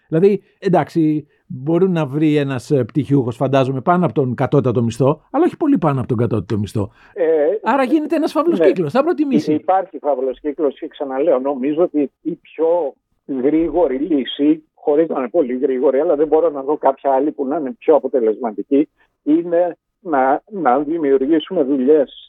[0.09, 5.45] Δηλαδή, εντάξει, μπορούν να βρει ένας ε, πτυχιούχος, φαντάζομαι, πάνω από τον κατώτατο μισθό, αλλά
[5.45, 6.91] όχι πολύ πάνω από τον κατώτατο μισθό.
[7.13, 7.25] Ε,
[7.63, 8.67] Άρα γίνεται ένας φαύλος ναι.
[8.67, 8.93] κύκλος.
[8.93, 9.53] Θα προτιμήσει.
[9.53, 12.95] Υπάρχει φαύλος κύκλος και ξαναλέω, νομίζω ότι η πιο
[13.27, 17.47] γρήγορη λύση χωρίς να είναι πολύ γρήγορη, αλλά δεν μπορώ να δω κάποια άλλη που
[17.47, 18.89] να είναι πιο αποτελεσματική,
[19.23, 22.29] είναι να, να δημιουργήσουμε δουλειές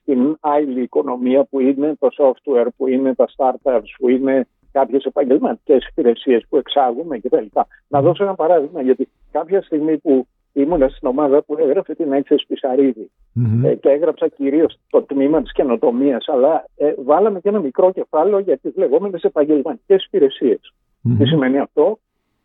[0.00, 5.86] στην άλλη οικονομία που είναι το software, που είναι τα startups, που είναι κάποιες επαγγελματικές
[5.88, 7.46] υπηρεσίες που εξάγουμε κτλ.
[7.88, 12.46] Να δώσω ένα παράδειγμα, γιατί κάποια στιγμή που ήμουν στην ομάδα που έγραφε την έκθεση
[12.46, 13.64] Πισαρίδη mm-hmm.
[13.64, 18.38] ε, και έγραψα κυρίως το τμήμα της καινοτομίας, αλλά ε, βάλαμε και ένα μικρό κεφάλαιο
[18.38, 20.74] για τις λεγόμενες επαγγελματικές υπηρεσίες.
[21.04, 21.14] Mm-hmm.
[21.18, 21.98] Τι σημαίνει αυτό,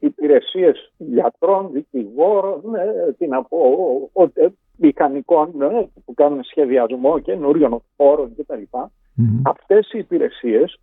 [0.05, 3.59] υπηρεσίες γιατρών, δικηγόρων, ε, τι να πω,
[4.33, 8.53] ε, μηχανικών ε, που κάνουν σχεδιασμό καινούριων χώρων κτλ.
[8.53, 9.41] Mm-hmm.
[9.43, 10.79] Αυτές οι υπηρεσίες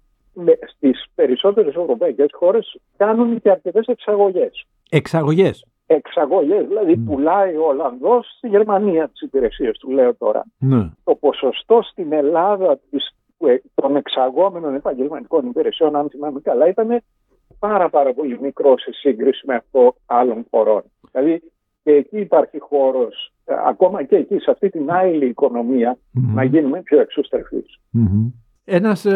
[0.74, 4.66] στις περισσότερες ευρωπαϊκές χώρες κάνουν και αρκετές εξαγωγές.
[4.90, 5.66] Εξαγωγές.
[5.86, 7.04] Εξαγωγές, δηλαδή mm.
[7.06, 10.44] πουλάει ο Ολλανδός στη Γερμανία τις υπηρεσίες του, λέω τώρα.
[10.70, 10.90] Mm.
[11.04, 13.16] Το ποσοστό στην Ελλάδα της,
[13.74, 17.02] των εξαγόμενων επαγγελματικών υπηρεσιών, αν θυμάμαι καλά, ήταν
[17.68, 20.82] πάρα πάρα πολύ μικρό σε σύγκριση με αυτό άλλων χωρών.
[21.12, 21.42] Δηλαδή
[21.82, 23.32] και εκεί υπάρχει χώρος
[23.66, 25.34] ακόμα και εκεί σε αυτή την άλλη
[26.12, 27.80] να γίνουμε πιο εξωστρεφείς.
[28.64, 29.06] Ένας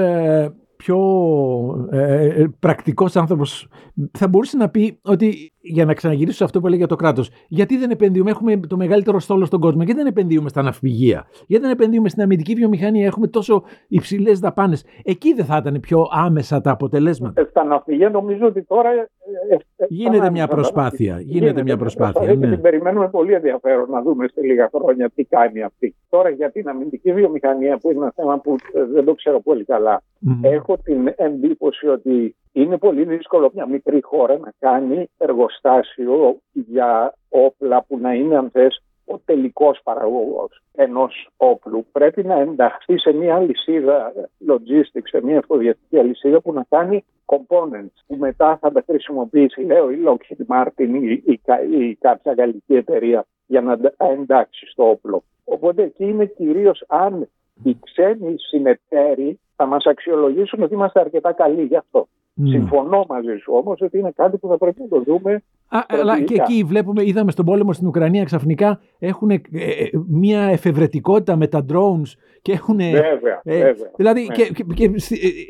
[0.87, 3.68] πιο ε, ε, πρακτικός άνθρωπος
[4.12, 7.31] θα μπορούσε να πει ότι για να ξαναγυρίσω σε αυτό που έλεγε για το κράτος,
[7.49, 11.62] γιατί δεν επενδύουμε, έχουμε το μεγαλύτερο στόλο στον κόσμο, γιατί δεν επενδύουμε στα ναυπηγεία, γιατί
[11.62, 14.85] δεν επενδύουμε στην αμυντική βιομηχανία, έχουμε τόσο υψηλές δαπάνες.
[15.05, 17.40] Εκεί δεν θα ήταν πιο άμεσα τα αποτελέσματα.
[17.40, 18.90] Ε, στα ναυπηγεία νομίζω ότι τώρα.
[18.90, 21.20] Ε, ε, γίνεται μια προσπάθεια.
[21.20, 22.35] Γίνεται, μια προσπάθεια.
[22.35, 22.49] Ναι.
[22.49, 25.94] Την περιμένουμε πολύ ενδιαφέρον να δούμε σε λίγα χρόνια τι κάνει αυτή.
[26.09, 28.57] Τώρα για την αμυντική βιομηχανία, που είναι ένα θέμα που
[28.92, 30.03] δεν το ξέρω πολύ καλά,
[30.40, 37.84] έχω την εντύπωση ότι είναι πολύ δύσκολο μια μικρή χώρα να κάνει εργοστάσιο για όπλα
[37.84, 41.86] που να είναι αν θες ο τελικός παραγωγός ενός όπλου.
[41.92, 44.12] Πρέπει να ενταχθεί σε μια λυσίδα
[44.48, 49.90] logistics, σε μια εφοδιαστική αλυσίδα που να κάνει components που μετά θα τα χρησιμοποιήσει, λέω,
[49.90, 55.22] η Lockheed Martin ή, ή, ή κάποια γαλλική εταιρεία για να εντάξει στο όπλο.
[55.44, 57.28] Οπότε εκεί είναι κυρίως αν
[57.64, 62.09] οι ξένοι συνεταίροι θα μας αξιολογήσουν ότι είμαστε αρκετά καλοί γι' αυτό.
[62.40, 62.49] Mm.
[62.49, 65.42] Συμφωνώ μαζί σου όμως ότι είναι κάτι που θα πρέπει να το δούμε.
[65.69, 70.42] Α, αλλά και εκεί βλέπουμε, είδαμε στον πόλεμο στην Ουκρανία ξαφνικά έχουν ε, ε, μια
[70.42, 72.77] εφευρετικότητα με τα drones και έχουν.
[72.77, 73.90] Βέβαια, ε, βέβαια.
[73.97, 74.35] Δηλαδή ναι.
[74.35, 74.90] και, και, και,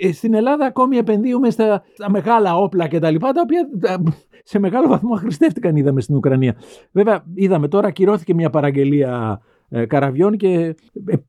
[0.00, 3.14] ε, στην Ελλάδα ακόμη επενδύουμε στα, στα μεγάλα όπλα κτλ.
[3.16, 3.68] Τα, τα οποία
[4.48, 6.56] σε μεγάλο βαθμό αχρηστεύτηκαν, είδαμε στην Ουκρανία.
[6.92, 9.55] Βέβαια, είδαμε τώρα ακυρώθηκε μια παραγγελία ε,
[9.86, 10.74] καραβιών και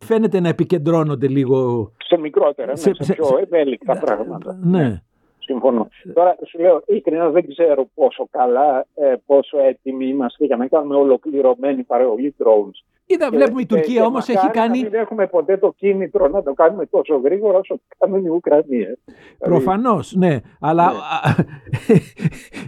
[0.05, 1.91] φαίνεται να επικεντρώνονται λίγο.
[1.97, 4.59] Σε μικρότερα, σε, ναι, σε, πιο ευέλικτα πράγματα.
[4.63, 5.01] Ναι.
[5.39, 5.87] Συμφωνώ.
[6.13, 10.95] Τώρα σου λέω ειλικρινά δεν ξέρω πόσο καλά, ε, πόσο έτοιμοι είμαστε για να κάνουμε
[10.95, 12.97] ολοκληρωμένη παραγωγή drones.
[13.09, 14.81] Είδα, βλέπουμε η Τουρκία όμως έχει κάνει.
[14.81, 18.93] Δεν έχουμε ποτέ το κίνητρο να το κάνουμε τόσο γρήγορα όσο κάνουν οι Ουκρανίε.
[19.39, 20.39] Προφανώς, ναι.
[20.59, 21.95] Αλλά ναι.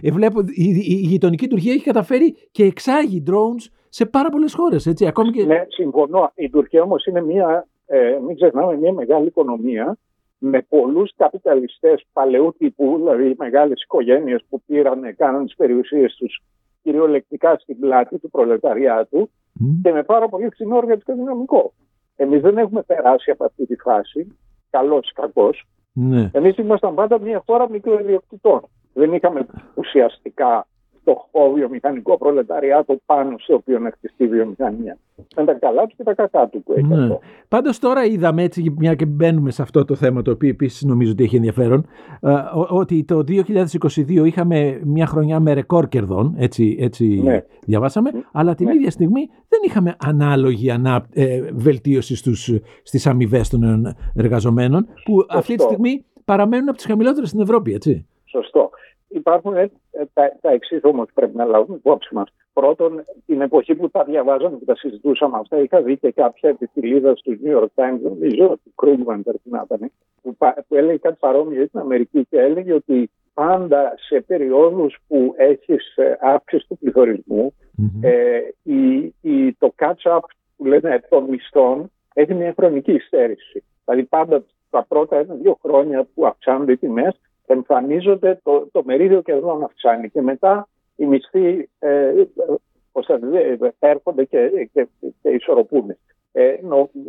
[0.02, 4.86] Ε, βλέπω η, η, γειτονική Τουρκία έχει καταφέρει και εξάγει drones σε πάρα πολλές χώρες.
[5.32, 5.44] Και...
[5.44, 6.32] Ναι, συμφωνώ.
[6.34, 9.96] Η Τουρκία όμως είναι μια, ε, μην ξεχνάμε, μια μεγάλη οικονομία
[10.38, 16.42] με πολλούς καπιταλιστές παλαιού τύπου, δηλαδή μεγάλες οικογένειες που πήραν, κάναν τις περιουσίες τους
[16.82, 19.30] κυριολεκτικά στην πλάτη του προλεταριάτου
[19.82, 21.72] και με πάρα πολύ φθηνό εργατικό δυναμικό.
[22.16, 24.36] Εμείς δεν έχουμε περάσει από αυτή τη φάση,
[24.70, 25.64] καλός ή κακός.
[25.92, 26.30] Ναι.
[26.32, 28.60] Εμείς ήμασταν πάντα μια χώρα μικροϊδιοκτητών.
[28.92, 30.66] Δεν είχαμε ουσιαστικά
[31.04, 34.98] το βιομηχανικό προλεταριάτο πάνω στο οποίο να χτιστεί η βιομηχανία.
[35.36, 37.02] Με τα καλά του και τα κακά του που έχει ναι.
[37.02, 37.20] αυτό.
[37.48, 41.12] Πάντως τώρα είδαμε έτσι, μια και μπαίνουμε σε αυτό το θέμα το οποίο επίσης νομίζω
[41.12, 41.86] ότι έχει ενδιαφέρον,
[42.20, 42.32] ε,
[42.68, 47.44] ότι το 2022 είχαμε μια χρονιά με ρεκόρ κερδών, έτσι, έτσι ναι.
[47.66, 48.74] διαβάσαμε, αλλά την ναι.
[48.74, 55.54] ίδια στιγμή δεν είχαμε ανάλογη ανά, ε, βελτίωση στους, στις αμοιβές των εργαζομένων, που αυτή
[55.54, 58.06] τη στιγμή παραμένουν από τις χαμηλότερες στην Ευρώπη, έτσι.
[58.24, 58.69] Σωστό.
[59.12, 59.70] Υπάρχουν ε,
[60.12, 62.28] τα, τα εξής όμως πρέπει να λάβουμε υπόψη μας.
[62.52, 67.12] Πρώτον, την εποχή που τα διαβάζαμε και τα συζητούσαμε αυτά, είχα δει και κάποια επιστηλίδα
[67.12, 69.92] του New York Times, νομίζω ότι Κρούγκμαν ήταν,
[70.22, 70.36] που,
[70.68, 75.96] που έλεγε κάτι παρόμοιο για την Αμερική και έλεγε ότι πάντα σε περιόδους που έχεις
[75.96, 78.08] ε, αύξηση του πληθωρισμού, mm-hmm.
[78.08, 80.20] ε, η, η, το catch-up
[80.56, 83.64] που λένε των μισθών έχει μια χρονική υστέρηση.
[83.84, 87.20] Δηλαδή πάντα τα πρώτα ένα-δύο χρόνια που αυξάνονται οι τιμές
[87.52, 92.12] εμφανίζονται το, το μερίδιο κερδών αυξάνει και μετά οι μισθοί ε,
[93.78, 94.88] έρχονται και, και,
[95.22, 95.96] και ισορροπούν.
[96.32, 96.56] Ε,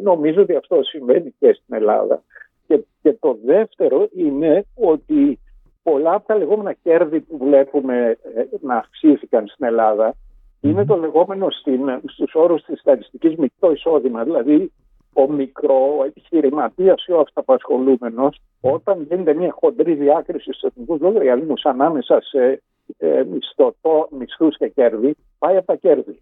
[0.03, 2.23] νομίζω ότι αυτό συμβαίνει και στην Ελλάδα.
[2.67, 5.39] Και, και το δεύτερο είναι ότι
[5.83, 10.15] πολλά από τα λεγόμενα κέρδη που βλέπουμε ε, να αυξήθηκαν στην Ελλάδα
[10.61, 14.71] είναι το λεγόμενο στην, στους όρους της στατιστικής μεικτό εισόδημα, δηλαδή
[15.13, 22.21] ο μικρό επιχειρηματία ή ο αυταπασχολούμενος, όταν γίνεται μια χοντρή διάκριση στους εθνικούς λογαριασμούς ανάμεσα
[22.21, 22.61] σε
[22.97, 23.23] ε,
[24.09, 26.21] μισθούς και κέρδη, πάει από τα κέρδη.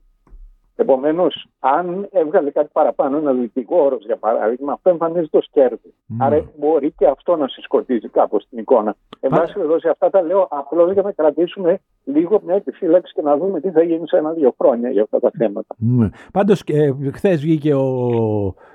[0.76, 5.94] Επομένως, αν έβγαλε κάτι παραπάνω ένα δικηγόρο, για παράδειγμα, αυτό εμφανίζεται ως κέρδη.
[6.10, 6.16] Mm.
[6.20, 8.96] Άρα μπορεί και αυτό να συσκοτίζει κάπως την εικόνα.
[9.20, 11.80] Εν πάση περιπτώσει, αυτά τα λέω απλώς για να κρατήσουμε
[12.14, 15.32] λίγο μια επιφύλαξη και να δούμε τι θα γίνει σε ένα-δύο χρόνια για αυτά τα
[15.38, 15.76] θέματα.
[15.82, 16.10] Mm.
[16.34, 17.88] Πάντως, ε, χθες βγήκε ο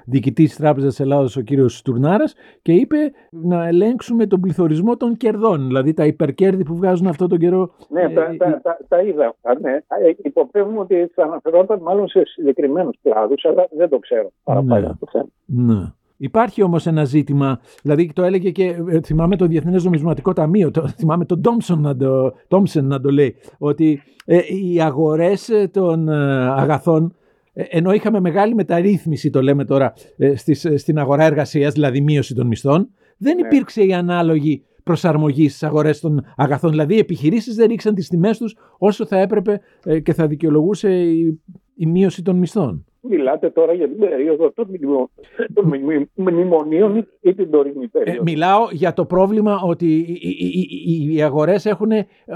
[0.05, 2.25] διοικητής της Τράπεζας Ελλάδα, ο κύριος Τουρνάρα,
[2.63, 2.97] και είπε
[3.31, 5.67] να ελέγξουμε τον πληθωρισμό των κερδών.
[5.67, 7.71] Δηλαδή τα υπερκέρδη που βγάζουν αυτό τον καιρό.
[7.89, 9.35] Ναι, ε, τα, τα, τα, τα, είδα.
[9.61, 9.73] Ναι.
[9.73, 14.95] Ε, υποπτεύουμε ότι θα αναφερόταν μάλλον σε συγκεκριμένους κλάδους, αλλά δεν το ξέρω παραπάνω ναι.
[14.99, 15.29] το θέμα.
[15.45, 15.93] Ναι.
[16.17, 20.89] Υπάρχει όμως ένα ζήτημα, δηλαδή το έλεγε και ε, θυμάμαι το Διεθνές Νομισματικό Ταμείο, το,
[20.99, 26.09] θυμάμαι τον Τόμψον να το, Τόμψεν να το λέει, ότι ε, οι αγορές ε, των
[26.09, 27.15] αγαθών
[27.53, 29.93] ενώ είχαμε μεγάλη μεταρρύθμιση, το λέμε τώρα,
[30.35, 33.47] στις, στην αγορά εργασίας, δηλαδή μείωση των μισθών, δεν ναι.
[33.47, 36.71] υπήρξε η ανάλογη προσαρμογή στις αγορές των αγαθών.
[36.71, 39.61] Δηλαδή, οι επιχειρήσεις δεν ρίξαν τις τιμές τους όσο θα έπρεπε
[40.03, 41.41] και θα δικαιολογούσε η
[41.75, 42.85] η μείωση των μισθών.
[43.09, 44.67] Μιλάτε τώρα για την περίοδο των,
[46.15, 50.37] μνημονίων ή την τωρινή περίοδο; Ε, μιλάω για το πρόβλημα ότι οι,
[50.87, 51.91] οι, οι αγορές έχουν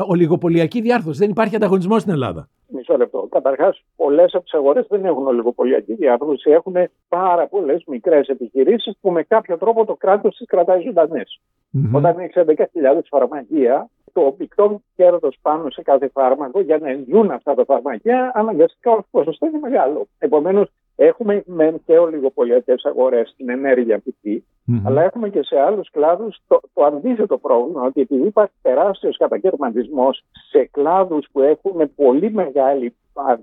[0.07, 1.19] ολιγοπολιακή διάρθρωση.
[1.19, 2.49] Δεν υπάρχει ανταγωνισμός στην Ελλάδα.
[2.69, 3.29] Μισό λεπτό.
[3.31, 6.51] Καταρχάς, πολλές από τις αγορές δεν έχουν ολιγοπολιακή διάρθρωση.
[6.51, 6.75] Έχουν
[7.09, 11.41] πάρα πολλές μικρές επιχειρήσεις που με κάποιο τρόπο το κράτος τις κρατάει ζωντανές.
[11.75, 11.91] Mm-hmm.
[11.93, 12.55] Όταν έχει 11.000
[13.09, 18.91] φαρμακεία, το πικτό κέρδος πάνω σε κάθε φάρμακο για να ενδύουν αυτά τα φαρμακεία, αναγκαστικά
[18.91, 20.07] ως ποσοστό είναι μεγάλο.
[20.19, 24.83] Επομένως, έχουμε μεν και ολιγοπολιακές αγορές στην ενέργεια π.χ., mm-hmm.
[24.85, 30.25] αλλά έχουμε και σε άλλους κλάδους το, το αντίθετο πρόβλημα, ότι επειδή υπάρχει τεράστιος κατακαιρματισμός
[30.51, 33.41] σε κλάδους που έχουν πολύ μεγάλη αν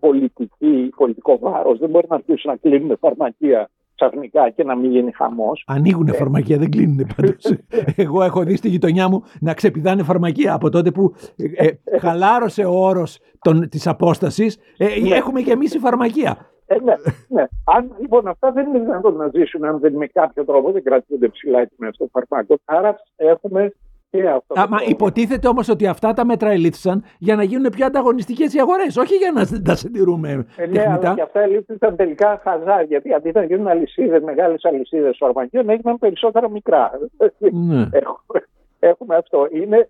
[0.00, 5.12] πολιτική, πολιτικό βάρος, δεν μπορεί να αρχίσουν να κλείνουν φαρμακεία ξαφνικά και να μην γίνει
[5.12, 5.64] χαμός.
[5.66, 6.12] Ανοίγουν ε.
[6.12, 7.54] φαρμακεία, δεν κλείνουν πάντως.
[8.04, 12.64] Εγώ έχω δει στη γειτονιά μου να ξεπηδάνε φαρμακεία από τότε που ε, ε χαλάρωσε
[12.64, 13.18] ο όρος
[13.68, 14.58] της απόστασης.
[14.76, 15.14] Ε, ναι.
[15.14, 16.48] Έχουμε γεμίσει φαρμακεία.
[16.66, 16.94] Ε, ναι,
[17.28, 17.44] ναι.
[17.64, 21.28] Αν λοιπόν αυτά δεν είναι δυνατόν να ζήσουν αν δεν με κάποιο τρόπο δεν κρατούνται
[21.28, 22.56] ψηλά οι τιμές των φαρμάκων.
[22.64, 23.72] Άρα έχουμε
[24.22, 28.54] αυτό Α, μα υποτίθεται όμως ότι αυτά τα μέτρα ελήφθησαν για να γίνουν πιο ανταγωνιστικές
[28.54, 30.46] οι αγορές, όχι για να τα συντηρούμε.
[30.56, 32.82] Ε, ναι, αλλά και αυτά ελήφθησαν τελικά χαζά.
[32.82, 36.90] Γιατί αντί να γίνουν αλυσίδες, μεγάλες αλυσίδες φαρμακείων, έγιναν περισσότερα μικρά.
[37.52, 37.88] Ναι.
[38.90, 39.48] Έχουμε αυτό.
[39.50, 39.88] Είναι,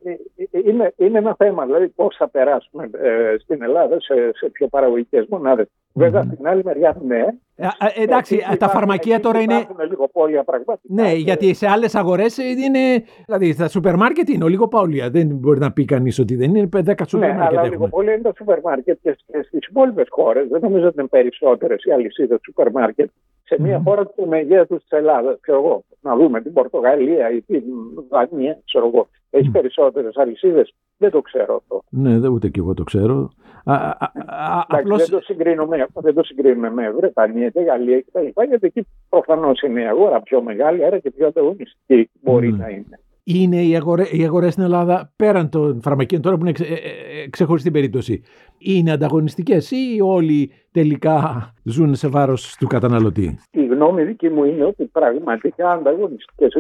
[0.65, 5.27] είναι, είναι ένα θέμα, δηλαδή πώς θα περάσουμε ε, στην Ελλάδα σε, σε πιο παραγωγικές
[5.29, 5.67] μονάδες.
[5.67, 5.93] Mm-hmm.
[5.93, 7.25] Βέβαια, στην άλλη μεριά, ναι.
[7.57, 9.67] Ε, ε, εντάξει, ε, τα φαρμακεία τώρα είναι.
[9.89, 10.95] λίγο πόλια πραγματικά.
[10.95, 13.05] Ναι, γιατί σε άλλες αγορές είναι.
[13.27, 15.11] Δηλαδή, στα σούπερ μάρκετ είναι ολιγοπώλια.
[15.11, 17.59] Δεν μπορεί να πει κανείς ότι δεν είναι 10 σούπερ ναι, μάρκετ.
[17.59, 20.49] Αλλά ολιγοπώλια είναι τα σούπερ μάρκετ και στις υπόλοιπες χώρες.
[20.49, 23.11] Δεν νομίζω ότι είναι περισσότερες οι αλυσίδες σούπερ μάρκετ
[23.45, 27.63] σε μια χώρα του μεγέθους της Ελλάδας, ξέρω εγώ, να δούμε την Πορτογαλία ή την
[28.09, 30.75] Δανία, ξέρω εγώ, έχει περισσότερες αλυσίδες.
[30.97, 31.83] Δεν το ξέρω αυτό.
[31.89, 33.31] Ναι, δεν ούτε και εγώ το ξέρω.
[33.65, 34.99] Α, α, α, απλώς...
[34.99, 38.27] δεν, το συγκρίνουμε, δεν το συγκρίνουμε με Βρετανία και Γαλλία κτλ.
[38.49, 42.59] Γιατί εκεί προφανώς είναι η αγορά πιο μεγάλη, άρα και πιο ανταγωνιστική μπορεί mm.
[42.59, 46.53] να είναι είναι οι, αγορέ, οι αγορές στην Ελλάδα πέραν των φαρμακείων τώρα που είναι
[46.53, 48.23] ξε, ε, ε, ε, ξεχωριστή περίπτωση
[48.59, 54.65] είναι ανταγωνιστικές ή όλοι τελικά ζουν σε βάρος του καταναλωτή; Η γνώμη δική μου είναι
[54.65, 56.53] ότι πραγματικά ανταγωνιστικές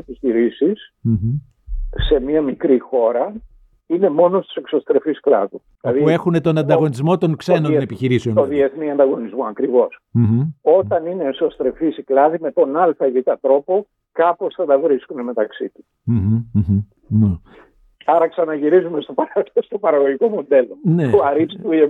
[2.08, 3.34] σε μια μικρή χώρα
[3.86, 5.62] είναι μόνο στους εξωστρεφείς κλάδους.
[5.80, 8.34] Που δηλαδή, έχουν τον ανταγωνισμό των ξένων το επιχειρήσεων.
[8.34, 9.44] Το διεθνή ανταγωνισμό
[10.62, 15.68] Όταν είναι εσωστρεφεί οι κλάδοι με τον α ή τρόπο, κάπως θα τα βρίσκουν μεταξύ
[15.68, 15.84] τους.
[17.08, 17.38] Ναι.
[18.04, 19.14] Άρα ξαναγυρίζουμε στο,
[19.66, 21.10] στο παραγωγικό μοντέλο ναι.
[21.10, 21.80] του αρίστου η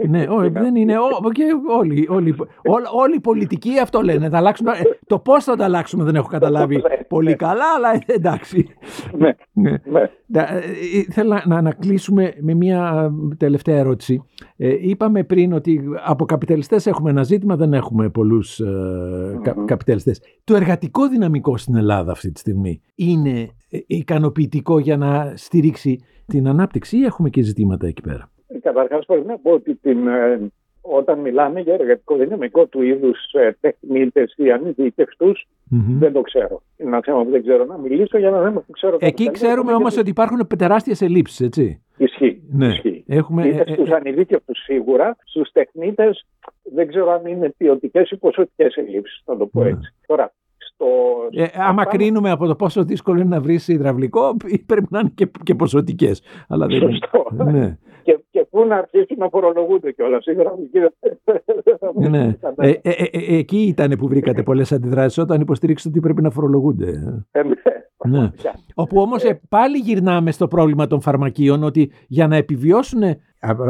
[0.00, 0.50] αιμονή.
[0.50, 0.94] Ναι, δεν είναι.
[1.32, 1.44] Και
[1.78, 2.36] όλοι, όλοι,
[2.92, 4.28] όλοι, οι πολιτικοί αυτό λένε.
[4.28, 4.72] Θα αλλάξουμε,
[5.06, 6.82] το πώς θα τα αλλάξουμε δεν έχω καταλάβει ναι.
[7.08, 8.66] πολύ καλά, αλλά εντάξει.
[9.18, 9.34] Ναι.
[9.52, 9.76] ναι.
[11.10, 14.22] Θέλω να ανακλείσουμε με μια τελευταία ερώτηση.
[14.56, 20.20] Ε, είπαμε πριν ότι από καπιταλιστές έχουμε ένα ζήτημα, δεν έχουμε πολλούς ε, καπιταλιστές.
[20.44, 26.48] Το εργατικό δυναμικό στην Ελλάδα αυτή τη στιγμή είναι ε, ικανοποιητικό για να στηρίξει την
[26.48, 28.30] ανάπτυξη ή έχουμε και ζητήματα εκεί πέρα;
[28.62, 33.56] Καταρχάς, πρέπει να πω ότι την, ε, όταν μιλάμε για εργατικό δυναμικό του είδους ε,
[33.60, 35.96] τεχνίτες ή ανειδικευτού, mm-hmm.
[35.98, 36.62] δεν το ξέρω.
[36.76, 38.96] Είναι ένα θέμα που δεν ξέρω να μιλήσω για να δεν ξέρω.
[39.00, 41.82] Εκεί ξέρουμε όμως ότι υπάρχουν τεράστιες ελλείψεις, έτσι.
[41.96, 42.42] Ισχύει.
[42.52, 42.66] Ναι.
[42.66, 43.04] Ισχύει.
[43.06, 43.42] Έχουμε...
[43.42, 46.26] Ε, ε, στου ανειδίκευτους σίγουρα, στους τεχνίτες
[46.62, 49.68] δεν ξέρω αν είναι ποιοτικές ή ποσοτικές ελλείψεις, να το πω ναι.
[49.68, 49.94] έτσι.
[50.06, 50.32] Τώρα,
[50.80, 50.86] στο...
[51.30, 55.30] Ε, άμα κρίνουμε από το πόσο δύσκολο είναι να βρεις υδραυλικό, πρέπει να είναι και,
[55.42, 56.22] και ποσοτικές.
[56.48, 57.44] Σωστό.
[57.44, 60.24] Ναι και, και πού να αρχίσουν να φορολογούνται κιόλας.
[61.94, 62.36] Ναι.
[62.56, 66.30] Ε, ε, ε, ε, εκεί ήταν που βρήκατε πολλές αντιδράσεις όταν υποστήριξατε ότι πρέπει να
[66.30, 67.22] φορολογούνται.
[67.30, 68.18] Ε, ναι.
[68.18, 68.30] ναι.
[68.74, 73.02] Όπου όμως πάλι γυρνάμε στο πρόβλημα των φαρμακείων ότι για να επιβιώσουν,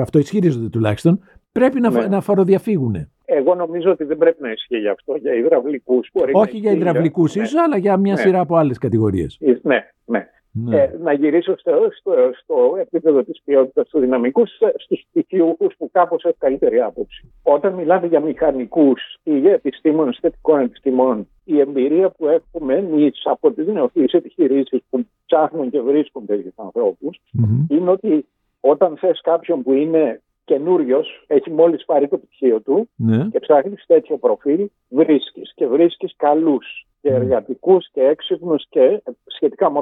[0.01, 1.21] αυτό ισχυρίζονται τουλάχιστον,
[1.53, 2.07] πρέπει να, ναι.
[2.07, 3.09] να φοροδιαφύγουν.
[3.33, 6.11] Εγώ νομίζω ότι δεν πρέπει να ισχύει γι' αυτό για υδραυλικούς.
[6.33, 7.61] Όχι για υδραυλικούς, ίσως, ναι.
[7.61, 8.21] αλλά για μια ναι.
[8.21, 9.39] σειρά από άλλες κατηγορίες.
[9.63, 10.29] Ναι, ναι.
[10.53, 10.77] Ναι.
[10.77, 12.13] Ε, να γυρίσω στο, στο,
[12.43, 17.33] στο επίπεδο της ποιότητας του δυναμικού στους στοιχειούχους που κάπως έχουν καλύτερη άποψη.
[17.43, 23.53] Όταν μιλάμε για μηχανικούς ή για επιστήμονες θετικών επιστημών, η εμπειρία που έχουμε εμείς από
[23.53, 27.71] τις νεοφυείς επιχειρήσεις που ψάχνουν και βρίσκουν τέτοιους ανθρώπους mm-hmm.
[27.71, 28.27] είναι ότι
[28.61, 33.29] όταν θες κάποιον που είναι καινούριος, έχει μόλις πάρει το πτυχίο του ναι.
[33.31, 39.73] και ψάχνει τέτοιο προφίλ, βρίσκεις και βρίσκεις καλούς και εργατικούς και έξυπνους και σχετικά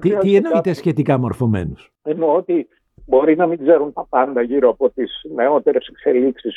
[0.00, 2.68] Τι, τι εννοείται σχετικά μορφωμένους; Εννοώ ότι
[3.06, 6.56] μπορεί να μην ξέρουν τα πάντα γύρω από τις νεότερες εξελίξεις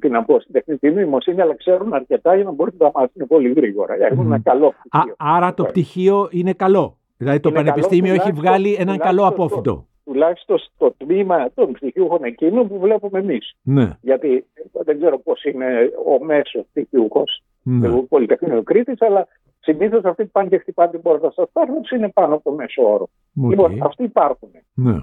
[0.00, 3.52] την από στην τεχνητή νοημοσύνη, αλλά ξέρουν αρκετά για να μπορούν να τα μάθουν πολύ
[3.52, 3.94] γρήγορα.
[3.94, 5.14] Έχουν ένα καλό πτυχίο.
[5.18, 6.98] άρα το πτυχίο είναι καλό.
[7.16, 12.78] Δηλαδή το πανεπιστήμιο έχει βγάλει έναν καλό απόφυτο τουλάχιστον στο τμήμα των πτυχιούχων εκείνων που
[12.78, 13.56] βλέπουμε εμείς.
[13.62, 13.90] Ναι.
[14.00, 17.24] Γιατί δεν ξέρω πώς είναι ο μέσος πτυχιούχο
[17.62, 17.88] ναι.
[17.88, 19.26] του Πολυτεχνείου Κρήτη, αλλά
[19.60, 22.82] συνήθως αυτοί που πάνε και χτυπάνε την πόρτα στα Στάρνετ είναι πάνω από το μέσο
[22.92, 23.08] όρο.
[23.42, 23.48] Okay.
[23.48, 24.50] Λοιπόν, αυτοί υπάρχουν.
[24.74, 24.96] Ναι.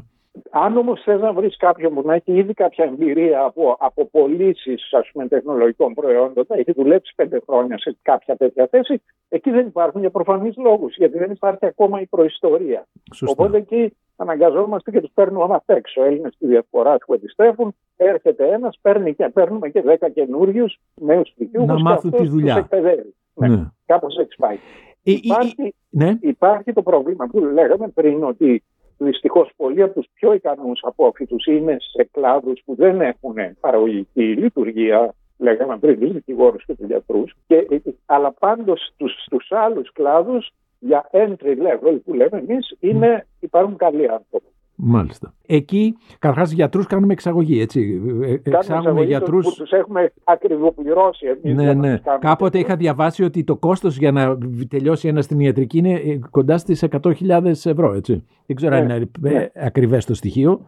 [0.50, 4.76] Αν όμως θες να βρεις κάποιον που να έχει ήδη κάποια εμπειρία από, από πωλήσει
[5.30, 10.10] τεχνολογικών προϊόντων, να έχει δουλέψει πέντε χρόνια σε κάποια τέτοια θέση, εκεί δεν υπάρχουν για
[10.10, 12.88] προφανείς λόγους, γιατί δεν υπάρχει ακόμα η προϊστορία.
[13.14, 13.32] Σωστά.
[13.32, 16.04] Οπότε εκεί αναγκαζόμαστε και τους παίρνουμε απ' έξω.
[16.04, 21.66] Έλληνες στη διαφορά που επιστρέφουν, έρχεται ένας, παίρνει και παίρνουμε και δέκα καινούριους νέους πτυχίου.
[21.66, 22.68] Να μάθουν τη δουλειά.
[23.34, 23.72] Ναι, ναι.
[23.86, 24.56] Κάπως έτσι πάει.
[25.04, 26.18] Ε, υπάρχει, ναι.
[26.22, 28.64] υπάρχει το πρόβλημα που λέγαμε πριν ότι
[28.98, 35.14] Δυστυχώς, πολλοί από τους πιο ικανούς απόφοιτου είναι σε κλάδους που δεν έχουν παραγωγική λειτουργία.
[35.38, 37.36] Λέγαμε πριν τους δικηγόρους και τους γιατρούς.
[38.06, 38.94] Αλλά πάντως
[39.26, 42.78] στου άλλους κλάδους, για entry level που λέμε εμείς,
[43.40, 44.48] υπάρχουν καλοί άνθρωποι.
[44.76, 45.34] Μάλιστα.
[45.46, 48.02] Εκεί, καταρχάς, γιατρούς κάνουμε εξαγωγή, έτσι.
[48.22, 49.46] Ε, εξάγουμε γιατρούς.
[49.46, 51.56] Που τους έχουμε ακριβοπληρώσει εμείς.
[51.56, 52.02] Ναι, ναι.
[52.20, 54.38] Κάποτε είχα διαβάσει ότι το κόστος για να
[54.70, 58.24] τελειώσει ένας στην ιατρική είναι ε, κοντά στις 100.000 ευρώ, έτσι.
[58.46, 59.34] Δεν ξέρω αν ναι, είναι ναι.
[59.34, 60.66] Ε, ακριβές το στοιχείο.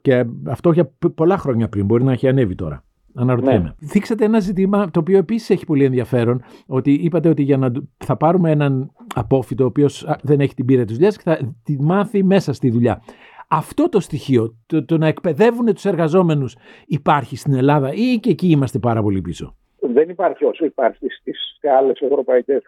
[0.00, 1.84] Και αυτό για πολλά χρόνια πριν.
[1.84, 2.82] Μπορεί να έχει ανέβει τώρα.
[3.14, 3.74] Αναρωτιέμαι.
[3.80, 3.88] Ναι.
[3.88, 6.42] Θίξατε ένα ζήτημα το οποίο επίσης έχει πολύ ενδιαφέρον.
[6.66, 10.84] Ότι είπατε ότι για να θα πάρουμε έναν απόφυτο ο οποίος δεν έχει την πείρα
[10.84, 13.02] της δουλειάς και θα τη μάθει μέσα στη δουλειά.
[13.48, 18.50] Αυτό το στοιχείο, το, το να εκπαιδεύουν τους εργαζόμενους υπάρχει στην Ελλάδα ή και εκεί
[18.50, 22.62] είμαστε πάρα πολύ πίσω; Δεν υπάρχει όσο υπάρχει στις άλλες ευρωπαϊκές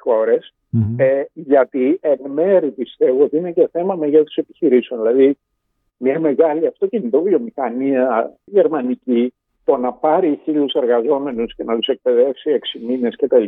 [0.97, 5.03] ε, γιατί εν μέρη πιστεύω ότι είναι και θέμα μεγέθους επιχειρήσεων.
[5.03, 5.39] Δηλαδή
[5.97, 9.33] μια μεγάλη αυτοκινητοβιομηχανία γερμανική
[9.65, 13.45] το να πάρει χίλιους εργαζόμενους και να τους εκπαιδεύσει έξι μήνες κτλ.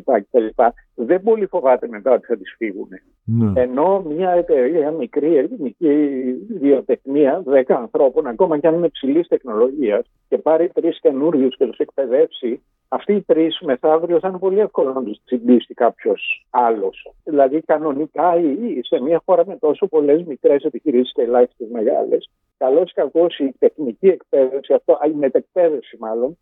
[0.94, 2.88] δεν πολύ φοβάται μετά ότι θα τις φύγουν.
[3.24, 3.60] Ναι.
[3.60, 6.20] Ενώ μια εταιρεία, μικρή ελληνική
[6.60, 11.78] βιοτεχνία, δέκα ανθρώπων, ακόμα και αν είναι υψηλής τεχνολογίας, και πάρει τρεις καινούριους και τους
[11.78, 17.12] εκπαιδεύσει, αυτοί οι τρεις μεθαύριο θα είναι πολύ εύκολο να τους τσιμπήσει κάποιος άλλος.
[17.24, 22.80] Δηλαδή, κανονικά ή σε μια χώρα με τόσο πολλές μικρές επιχειρήσεις και ελάχιστες μεγάλες, καλό
[22.80, 26.38] ή κακό η τεχνική εκπαίδευση, αυτό, η μετεκπαίδευση μάλλον,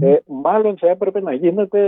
[0.00, 1.80] ε, μάλλον θα έπρεπε να γίνεται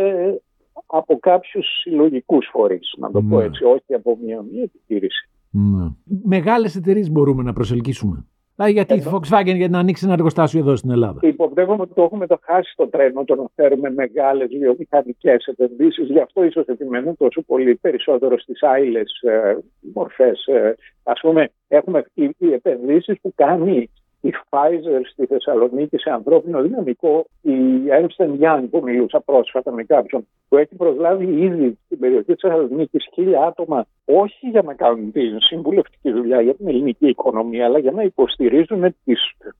[0.87, 5.31] από κάποιους συλλογικούς φορείς, να το πω έτσι, όχι από μια, μια επιχείρηση.
[5.51, 5.89] Ναι.
[6.25, 8.27] Μεγάλες εταιρείες μπορούμε να προσελκύσουμε.
[8.57, 11.19] Δηλαδή γιατί η Volkswagen για να ανοίξει ένα εργοστάσιο εδώ στην Ελλάδα.
[11.23, 16.09] Υποπτεύομαι ότι το έχουμε το χάσει το τρένο το να φέρουμε μεγάλες βιομηχανικές επενδύσεις.
[16.09, 19.59] Γι' αυτό ίσως επιμένουν τόσο πολύ περισσότερο στις άειλες ε,
[19.95, 20.47] μορφές.
[20.47, 23.91] Ε, Α πούμε, έχουμε οι, οι επενδύσεις που κάνει
[24.27, 27.53] η Pfizer στη Θεσσαλονίκη σε ανθρώπινο δυναμικό, η
[27.89, 33.09] Ernst Young που μιλούσα πρόσφατα με κάποιον, που έχει προσλάβει ήδη στην περιοχή της Θεσσαλονίκης
[33.13, 37.93] χίλια άτομα, όχι για να κάνουν την συμβουλευτική δουλειά για την ελληνική οικονομία, αλλά για
[37.93, 38.95] να υποστηρίζουν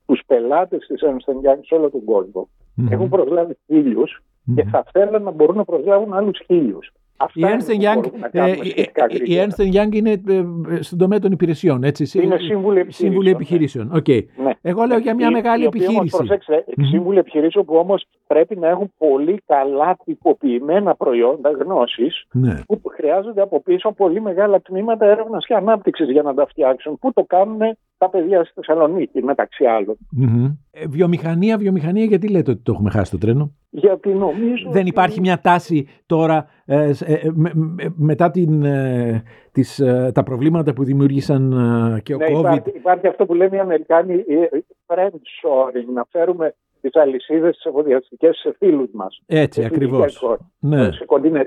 [0.07, 2.49] τους πελάτες της Ernst Young σε όλο τον κόσμο.
[2.49, 2.91] Mm-hmm.
[2.91, 4.55] Έχουν προσλάβει χίλιους mm-hmm.
[4.55, 6.93] και θα θέλουν να μπορούν να προσλάβουν άλλους χίλιους.
[7.33, 8.51] Η Ernst Young, ε,
[9.25, 12.23] η Ernst Young είναι ε, στον τομέα των υπηρεσιών, έτσι.
[12.23, 13.11] Είναι σύμβουλη επιχειρήσεων.
[13.11, 13.93] Σύμβουλη επιχειρήσεων.
[13.95, 14.25] Okay.
[14.37, 14.51] Ναι.
[14.63, 15.99] Εγώ λέω για μια η, μεγάλη η επιχείρηση.
[15.99, 16.83] Όμως, προσέξτε, mm-hmm.
[16.91, 22.61] σύμβουλοι επιχειρήσεων που όμως πρέπει να έχουν πολύ καλά τυποποιημένα προϊόντα γνώσης ναι.
[22.67, 26.99] που χρειάζονται από πίσω πολύ μεγάλα τμήματα έρευνας και ανάπτυξης για να τα φτιάξουν.
[26.99, 27.61] Πού το κάνουν
[27.99, 29.97] τα παιδιά στη Θεσσαλονίκη, μεταξύ άλλων.
[30.21, 30.57] Mm-hmm.
[30.71, 34.71] Ε, βιομηχανία, βιομηχανία, γιατί λέτε ότι το έχουμε χάσει το τρένο; Γιατί νομίζω.
[34.71, 37.53] Δεν υπάρχει μια τάση τώρα ε, ε, με,
[37.97, 41.51] μετά την, ε, τις, ε, τα προβλήματα που δημιούργησαν
[42.03, 42.39] και ο ναι, COVID.
[42.39, 44.25] Υπάρχει, υπάρχει αυτό που λένε οι Αμερικάνοι
[44.87, 49.23] friend shoring, να φέρουμε τις αλυσίδες τι εφοδιαστικέ σε φίλους μας.
[49.27, 50.25] Έτσι, ακριβώς.
[50.59, 50.89] Ναι.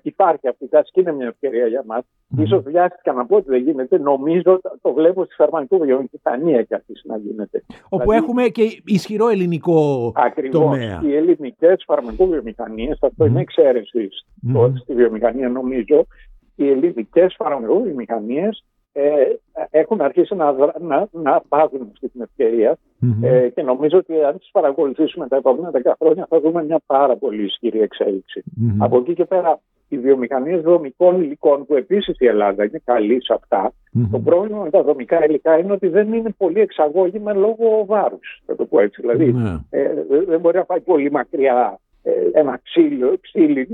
[0.02, 2.02] Υπάρχει αυτή η τάση και είναι μια ευκαιρία για μας.
[2.38, 2.44] Mm.
[2.48, 3.98] σω βιάστηκα να πω ότι δεν γίνεται.
[3.98, 7.64] Νομίζω το βλέπω στη φαρμακοβιομηχανία κι αυτή να γίνεται.
[7.90, 11.02] Όπου δηλαδή, έχουμε και ισχυρό ελληνικό ακριβώς, τομέα.
[11.04, 13.28] Οι ελληνικές φαρμακοβιομηχανίες, αυτό mm.
[13.28, 14.10] είναι εξαίρεση
[14.54, 14.72] mm.
[14.82, 16.06] στη βιομηχανία νομίζω.
[16.56, 18.64] Οι ελληνικές φαρμακοβιομηχανίες
[19.00, 23.28] ε, έχουν αρχίσει να, να, να βάζουν αυτή την ευκαιρια mm-hmm.
[23.28, 27.16] ε, και νομίζω ότι αν τις παρακολουθήσουμε τα επόμενα 10 χρόνια θα δούμε μια πάρα
[27.16, 28.44] πολύ ισχυρή εξέλιξη.
[28.46, 28.76] Mm-hmm.
[28.80, 33.34] Από εκεί και πέρα οι βιομηχανίες δομικών υλικών που επίσης η Ελλάδα είναι καλή σε
[33.34, 33.72] αυτά.
[33.72, 34.08] Mm-hmm.
[34.12, 38.42] Το πρόβλημα με τα δομικά υλικά είναι ότι δεν είναι πολύ εξαγώγημα λόγω βάρους.
[38.46, 39.02] Θα το πω έτσι.
[39.02, 39.36] Δηλαδή
[39.70, 39.94] ε,
[40.28, 43.68] δεν μπορεί να πάει πολύ μακριά ε, ένα ξύλο, ξύλι,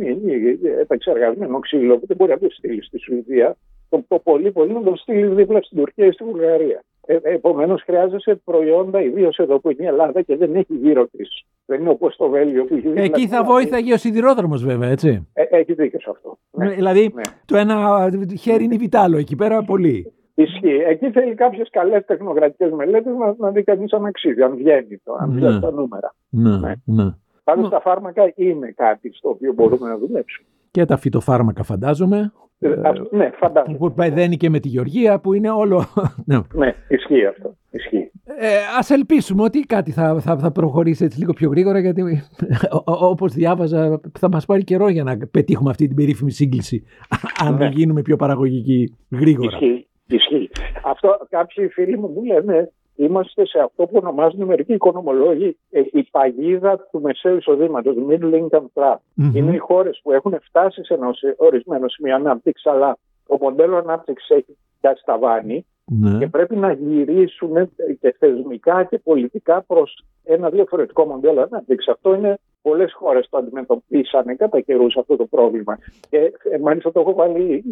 [0.80, 3.56] επεξεργασμένο ξύλο που δεν μπορεί να το στείλει στη Σουηδία
[3.96, 6.84] το, το πολύ πολύ να το στείλει δίπλα στην Τουρκία ή στη Βουλγαρία.
[7.06, 11.46] Ε, Επομένως, χρειάζεσαι προϊόντα, ιδίως εδώ που είναι η Ελλάδα και δεν έχει γύρω της.
[11.66, 13.04] Δεν είναι όπως το Βέλγιο που έχει δίπλα.
[13.04, 15.28] Εκεί θα βοήθαγε ο σιδηρόδρομος, βέβαια, έτσι.
[15.34, 16.38] Ε, έχει δίκιο σε αυτό.
[16.52, 16.70] Ναι.
[16.70, 17.22] Δηλαδή, ναι.
[17.46, 20.14] το ένα χέρι είναι βιτάλο εκεί πέρα πολύ.
[20.36, 20.84] Ισχύει.
[20.88, 25.16] Εκεί θέλει κάποιες καλές τεχνοκρατικές μελέτες να, να δει κανείς αν αξίζει, αν βγαίνει το,
[25.20, 26.16] αν βγαίνει τα νούμερα.
[26.30, 26.74] Ναι, ναι.
[26.86, 27.14] ναι.
[27.44, 30.48] Πάντως τα φάρμακα είναι κάτι στο οποίο μπορούμε να δουλέψουμε.
[30.72, 32.32] Και τα φυτοφάρμακα φαντάζομαι.
[32.60, 32.70] Ε,
[33.12, 33.78] ναι, φαντάζομαι.
[33.78, 35.86] Που παιδένει και με τη Γεωργία που είναι όλο.
[36.26, 36.40] ναι.
[36.54, 37.56] ναι, ισχύει αυτό.
[37.72, 38.12] Ισχύει.
[38.40, 42.24] Ε, ας ελπίσουμε ότι κάτι θα, θα, θα προχωρήσει έτσι λίγο πιο γρήγορα γιατί
[42.86, 46.84] όπως διάβαζα θα μας πάρει καιρό για να πετύχουμε αυτή την περίφημη σύγκληση
[47.46, 47.68] αν ναι.
[47.68, 49.58] γίνουμε πιο παραγωγικοί γρήγορα.
[49.62, 49.88] Ισχύει.
[50.08, 50.50] Ισχύει.
[50.84, 56.04] Αυτό κάποιοι φίλοι μου μου λένε είμαστε σε αυτό που ονομάζουν μερικοί οικονομολόγοι ε, η
[56.12, 58.96] παγίδα του μεσαίου εισοδήματος, middle income trap.
[59.34, 64.30] Είναι οι χώρες που έχουν φτάσει σε ένα ορισμένο σημείο ανάπτυξη, αλλά το μοντέλο ανάπτυξης
[64.30, 66.18] έχει πιάσει τα βάνη ναι.
[66.18, 67.70] και πρέπει να γυρίσουν
[68.00, 71.94] και θεσμικά και πολιτικά προς ένα διαφορετικό μοντέλο ανάπτυξης.
[71.94, 75.78] Αυτό είναι πολλές χώρες το αντιμετωπίσανε κατά καιρούς αυτό το πρόβλημα.
[76.10, 76.18] Και
[76.52, 77.64] ε, μάλιστα το έχω βάλει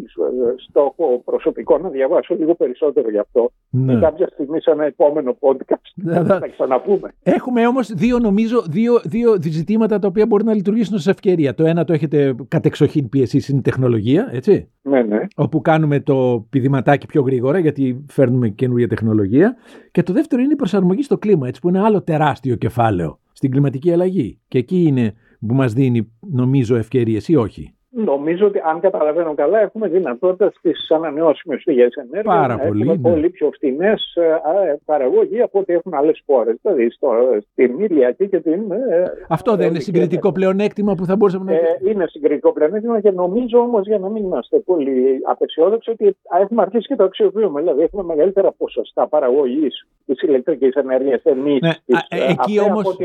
[0.69, 3.51] στόχο προσωπικό να διαβάσω λίγο περισσότερο γι' αυτό.
[3.69, 3.93] Ναι.
[3.93, 7.13] Και κάποια στιγμή σε ένα επόμενο podcast ναι, θα ξαναπούμε.
[7.23, 11.53] Έχουμε όμως δύο, νομίζω, δύο, δύο ζητήματα τα οποία μπορεί να λειτουργήσουν ως ευκαιρία.
[11.53, 15.19] Το ένα το έχετε κατεξοχήν πίεση στην τεχνολογία, έτσι; Ναι, ναι.
[15.35, 19.55] Όπου κάνουμε το πηδηματάκι πιο γρήγορα γιατί φέρνουμε καινούργια τεχνολογία.
[19.91, 23.55] Και το δεύτερο είναι η προσαρμογή στο κλίμα, έτσι, που είναι άλλο τεράστιο κεφάλαιο στην
[23.55, 24.39] κλιματική αλλαγή.
[24.47, 25.13] Και εκεί είναι
[25.47, 27.75] που μας δίνει νομίζω ευκαιρίες ή όχι.
[27.95, 33.09] Νομίζω ότι αν καταλαβαίνω καλά έχουμε δυνατότητα στις ανανεώσιμες πηγές ενέργειας Πάρα να πολύ, έχουμε
[33.09, 33.15] ναι.
[33.15, 36.55] πολύ πιο φθηνές ε, παραγωγή από ό,τι έχουν άλλες χώρες.
[36.61, 37.09] Δηλαδή στο,
[37.51, 38.71] στην Ηλιακή και την...
[38.71, 41.57] Ε, Αυτό δεν είναι συγκριτικό πλεονέκτημα που θα μπορούσαμε να...
[41.57, 46.61] Ε, είναι συγκριτικό πλεονέκτημα και νομίζω όμως για να μην είμαστε πολύ απεσιόδοξοι ότι έχουμε
[46.61, 47.61] αρχίσει και το αξιοποιούμε.
[47.61, 51.71] Δηλαδή έχουμε μεγαλύτερα ποσοστά παραγωγής της ηλεκτρικής ενέργειας εμείς ναι,
[52.09, 52.97] ε, εκεί, όμως,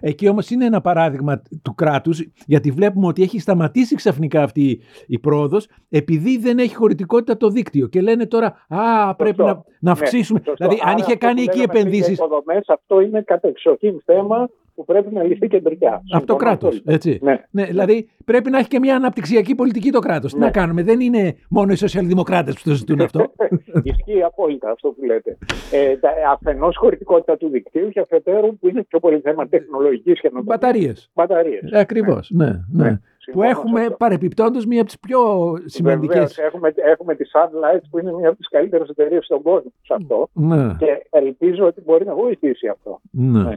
[0.00, 4.80] εκεί όμως είναι ένα παράδειγμα του κράτους γιατί βλέπουμε ότι έχει σταματήσει ξαφνικά ξαφνικά αυτή
[5.06, 7.86] η πρόοδος, επειδή δεν έχει χωρητικότητα το δίκτυο.
[7.86, 10.42] Και λένε τώρα, Α, πρέπει να, να ναι, αυξήσουμε.
[10.56, 12.20] δηλαδή, αν είχε κάνει εκεί επενδύσεις.
[12.66, 14.48] Αυτό είναι κατεξοχήν θέμα
[14.78, 16.02] που πρέπει να λυθεί κεντρικά.
[16.10, 16.82] Από το κράτος.
[16.84, 17.44] Ναι.
[17.50, 17.64] ναι.
[17.64, 20.32] δηλαδή πρέπει να έχει και μια αναπτυξιακή πολιτική το κράτος.
[20.32, 20.50] Τι να ναι.
[20.50, 23.32] κάνουμε, δεν είναι μόνο οι σοσιαλδημοκράτες που το ζητούν αυτό.
[23.82, 25.38] Ισχύει απόλυτα αυτό που λέτε.
[25.72, 25.94] Ε,
[26.32, 31.10] Αφενός χωρητικότητα του δικτύου και αφετέρου που είναι πιο πολύ θέμα τεχνολογικής και Μπαταρίες.
[31.14, 31.72] Μπαταρίες.
[31.72, 32.30] Ακριβώς.
[32.30, 32.46] Ναι.
[32.72, 32.98] Ναι, ναι
[33.32, 35.20] που έχουμε παρεπιπτόντως μία από τις πιο
[35.64, 36.24] σημαντικέ.
[36.36, 40.28] Έχουμε, έχουμε τη Sunlight που είναι μία από τις καλύτερες εταιρείες στον κόσμο σε αυτό.
[40.32, 40.74] Ναι.
[40.78, 43.00] Και ελπίζω ότι μπορεί να βοηθήσει αυτό.
[43.10, 43.42] Ναι.
[43.42, 43.54] ναι.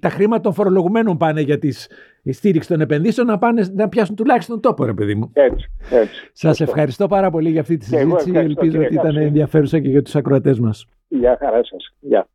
[0.00, 1.68] Τα χρήματα των φορολογουμένων πάνε για τη
[2.32, 5.30] στήριξη των επενδύσεων να, πάνε, να πιάσουν τουλάχιστον τόπο, ρε παιδί μου.
[5.32, 5.70] Έτσι.
[5.90, 6.30] έτσι.
[6.32, 8.30] Σας ευχαριστώ πάρα πολύ για αυτή τη συζήτηση.
[8.34, 10.86] Ελπίζω ότι ήταν ενδιαφέρουσα και για τους ακροατές μας.
[11.08, 11.94] Γεια χαρά σας.
[12.00, 12.28] Γεια.